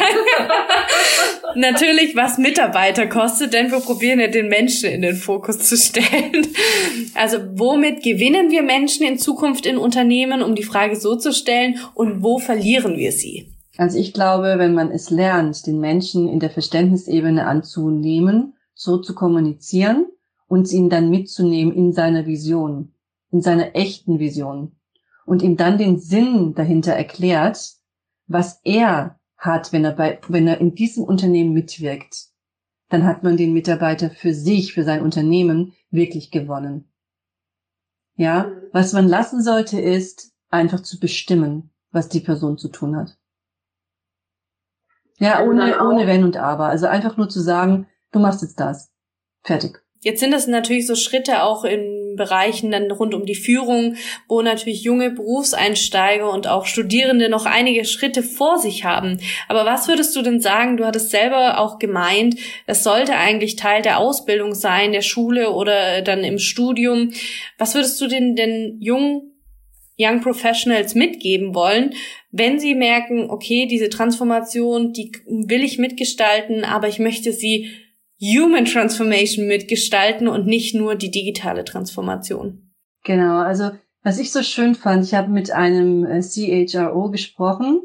[1.56, 6.46] Natürlich, was Mitarbeiter kostet, denn wir probieren ja den Menschen in den Fokus zu stellen.
[7.16, 11.80] Also, womit gewinnen wir Menschen in Zukunft in Unternehmen, um die Frage so zu stellen,
[11.94, 13.48] und wo verlieren wir sie?
[13.76, 19.16] Also ich glaube, wenn man es lernt, den Menschen in der Verständnisebene anzunehmen, so zu
[19.16, 20.06] kommunizieren
[20.46, 22.92] und ihn dann mitzunehmen in seiner Vision,
[23.32, 24.76] in seiner echten Vision
[25.26, 27.77] und ihm dann den Sinn dahinter erklärt,
[28.28, 32.28] was er hat, wenn er bei, wenn er in diesem Unternehmen mitwirkt,
[32.88, 36.90] dann hat man den Mitarbeiter für sich, für sein Unternehmen wirklich gewonnen.
[38.16, 43.16] Ja, was man lassen sollte, ist einfach zu bestimmen, was die Person zu tun hat.
[45.18, 46.66] Ja, ohne, ohne Wenn und Aber.
[46.66, 48.90] Also einfach nur zu sagen, du machst jetzt das.
[49.42, 49.82] Fertig.
[50.00, 53.96] Jetzt sind es natürlich so Schritte auch in Bereichen dann rund um die Führung,
[54.28, 59.18] wo natürlich junge Berufseinsteiger und auch Studierende noch einige Schritte vor sich haben.
[59.48, 60.76] Aber was würdest du denn sagen?
[60.76, 66.02] Du hattest selber auch gemeint, es sollte eigentlich Teil der Ausbildung sein, der Schule oder
[66.02, 67.12] dann im Studium.
[67.56, 69.32] Was würdest du denn den jungen
[69.98, 71.92] Young Professionals mitgeben wollen,
[72.30, 77.70] wenn sie merken, okay, diese Transformation, die will ich mitgestalten, aber ich möchte sie
[78.20, 82.72] Human Transformation mitgestalten und nicht nur die digitale Transformation.
[83.04, 83.70] Genau, also
[84.02, 87.82] was ich so schön fand, ich habe mit einem äh, CHRO gesprochen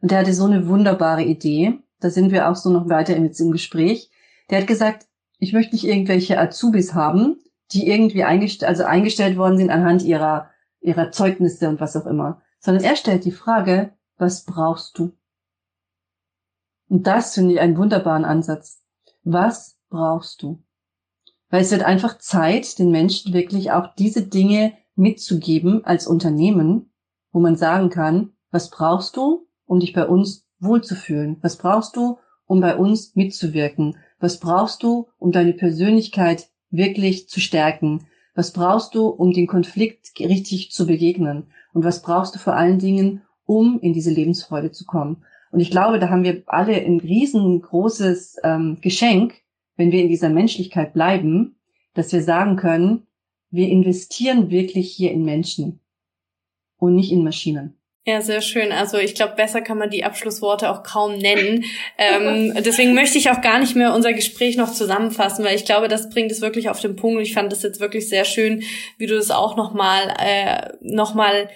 [0.00, 1.78] und der hatte so eine wunderbare Idee.
[2.00, 4.10] Da sind wir auch so noch weiter im, im Gespräch.
[4.50, 5.06] Der hat gesagt,
[5.38, 7.38] ich möchte nicht irgendwelche Azubis haben,
[7.72, 10.50] die irgendwie eingestellt, also eingestellt worden sind anhand ihrer
[10.86, 15.12] ihrer Zeugnisse und was auch immer, sondern er stellt die Frage, was brauchst du?
[16.88, 18.82] Und das finde ich einen wunderbaren Ansatz.
[19.24, 20.62] Was brauchst du?
[21.50, 26.92] Weil es wird einfach Zeit, den Menschen wirklich auch diese Dinge mitzugeben als Unternehmen,
[27.32, 31.36] wo man sagen kann, was brauchst du, um dich bei uns wohlzufühlen?
[31.42, 33.96] Was brauchst du, um bei uns mitzuwirken?
[34.18, 38.06] Was brauchst du, um deine Persönlichkeit wirklich zu stärken?
[38.34, 41.48] Was brauchst du, um den Konflikt richtig zu begegnen?
[41.72, 45.24] Und was brauchst du vor allen Dingen, um in diese Lebensfreude zu kommen?
[45.50, 49.34] Und ich glaube, da haben wir alle ein riesengroßes ähm, Geschenk,
[49.76, 51.56] wenn wir in dieser Menschlichkeit bleiben,
[51.94, 53.06] dass wir sagen können,
[53.50, 55.80] wir investieren wirklich hier in Menschen
[56.78, 57.76] und nicht in Maschinen.
[58.08, 58.70] Ja, sehr schön.
[58.70, 61.64] Also ich glaube, besser kann man die Abschlussworte auch kaum nennen.
[61.98, 65.88] ähm, deswegen möchte ich auch gar nicht mehr unser Gespräch noch zusammenfassen, weil ich glaube,
[65.88, 67.20] das bringt es wirklich auf den Punkt.
[67.20, 68.62] Ich fand das jetzt wirklich sehr schön,
[68.96, 71.48] wie du das auch nochmal äh, noch mal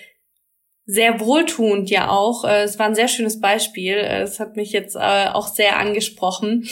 [0.86, 2.44] sehr wohltuend ja auch.
[2.44, 3.94] Äh, es war ein sehr schönes Beispiel.
[3.94, 6.66] Es hat mich jetzt äh, auch sehr angesprochen.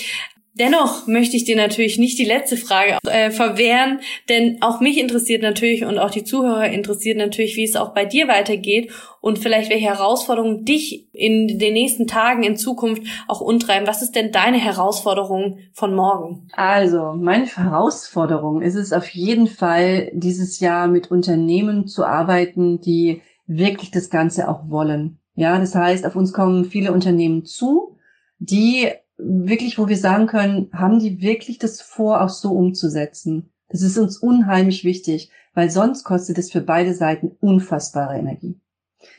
[0.59, 5.43] Dennoch möchte ich dir natürlich nicht die letzte Frage äh, verwehren, denn auch mich interessiert
[5.43, 8.91] natürlich und auch die Zuhörer interessiert natürlich, wie es auch bei dir weitergeht
[9.21, 13.87] und vielleicht welche Herausforderungen dich in den nächsten Tagen in Zukunft auch untreiben.
[13.87, 16.49] Was ist denn deine Herausforderung von morgen?
[16.53, 23.23] Also, meine Herausforderung ist es auf jeden Fall, dieses Jahr mit Unternehmen zu arbeiten, die
[23.47, 25.19] wirklich das Ganze auch wollen.
[25.35, 27.97] Ja, das heißt, auf uns kommen viele Unternehmen zu,
[28.39, 28.89] die
[29.19, 33.51] wirklich, wo wir sagen können, haben die wirklich das vor, auch so umzusetzen?
[33.69, 38.59] Das ist uns unheimlich wichtig, weil sonst kostet es für beide Seiten unfassbare Energie.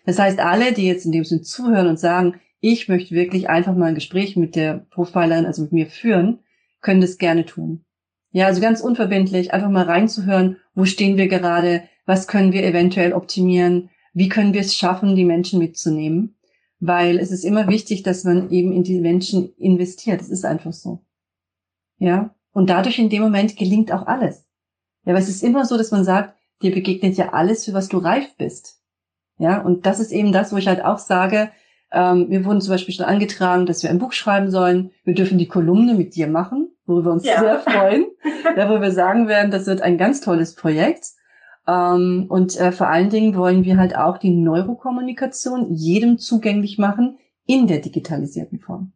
[0.06, 3.76] Das heißt, alle, die jetzt in dem Sinne zuhören und sagen, ich möchte wirklich einfach
[3.76, 6.40] mal ein Gespräch mit der Profilerin, also mit mir führen,
[6.82, 7.86] können das gerne tun.
[8.32, 13.14] Ja, also ganz unverbindlich, einfach mal reinzuhören, wo stehen wir gerade, was können wir eventuell
[13.14, 16.36] optimieren, wie können wir es schaffen, die Menschen mitzunehmen
[16.80, 20.22] weil es ist immer wichtig, dass man eben in die Menschen investiert.
[20.22, 21.04] Es ist einfach so.
[21.98, 22.34] Ja.
[22.52, 24.46] Und dadurch in dem Moment gelingt auch alles.
[25.06, 27.90] Ja, weil es ist immer so, dass man sagt, dir begegnet ja alles, für was
[27.90, 28.82] du reif bist.
[29.38, 29.62] Ja.
[29.62, 31.52] Und das ist eben das, wo ich halt auch sage,
[31.92, 34.92] ähm, wir wurden zum Beispiel schon angetragen, dass wir ein Buch schreiben sollen.
[35.04, 37.40] Wir dürfen die Kolumne mit dir machen, worüber wir uns ja.
[37.40, 38.06] sehr freuen.
[38.58, 41.08] ja, wo wir sagen werden, das wird ein ganz tolles Projekt.
[41.70, 47.20] Ähm, und äh, vor allen Dingen wollen wir halt auch die Neurokommunikation jedem zugänglich machen
[47.46, 48.94] in der digitalisierten Form.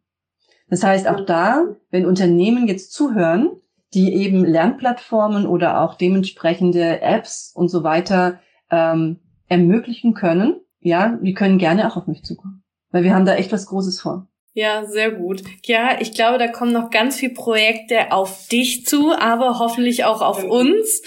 [0.68, 3.50] Das heißt, auch da, wenn Unternehmen jetzt zuhören,
[3.92, 11.34] die eben Lernplattformen oder auch dementsprechende Apps und so weiter ähm, ermöglichen können, ja, die
[11.34, 12.64] können gerne auch auf mich zukommen.
[12.90, 14.26] Weil wir haben da echt was Großes vor.
[14.52, 15.42] Ja, sehr gut.
[15.64, 20.22] Ja, ich glaube, da kommen noch ganz viele Projekte auf dich zu, aber hoffentlich auch
[20.22, 21.02] auf uns.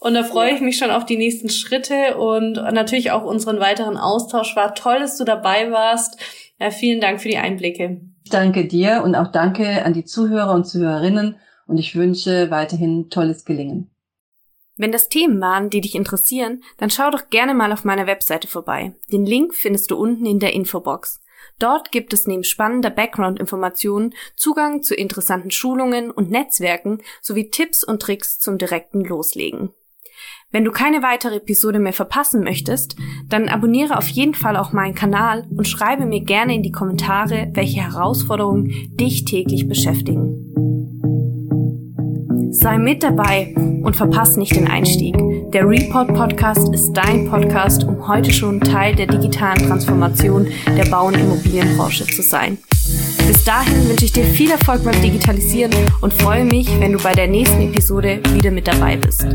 [0.00, 3.98] Und da freue ich mich schon auf die nächsten Schritte und natürlich auch unseren weiteren
[3.98, 4.56] Austausch.
[4.56, 6.18] War toll, dass du dabei warst.
[6.58, 8.00] Ja, vielen Dank für die Einblicke.
[8.30, 11.36] Danke dir und auch danke an die Zuhörer und Zuhörerinnen
[11.66, 13.90] und ich wünsche weiterhin tolles Gelingen.
[14.76, 18.48] Wenn das Themen waren, die dich interessieren, dann schau doch gerne mal auf meiner Webseite
[18.48, 18.94] vorbei.
[19.12, 21.20] Den Link findest du unten in der Infobox.
[21.58, 28.00] Dort gibt es neben spannender Background-Informationen Zugang zu interessanten Schulungen und Netzwerken sowie Tipps und
[28.00, 29.74] Tricks zum direkten Loslegen.
[30.52, 32.96] Wenn du keine weitere Episode mehr verpassen möchtest,
[33.28, 37.50] dann abonniere auf jeden Fall auch meinen Kanal und schreibe mir gerne in die Kommentare,
[37.52, 40.48] welche Herausforderungen dich täglich beschäftigen.
[42.50, 45.16] Sei mit dabei und verpasse nicht den Einstieg.
[45.52, 51.06] Der Report Podcast ist dein Podcast, um heute schon Teil der digitalen Transformation der Bau-
[51.06, 52.58] und Immobilienbranche zu sein.
[53.26, 57.14] Bis dahin wünsche ich dir viel Erfolg beim Digitalisieren und freue mich, wenn du bei
[57.14, 59.26] der nächsten Episode wieder mit dabei bist.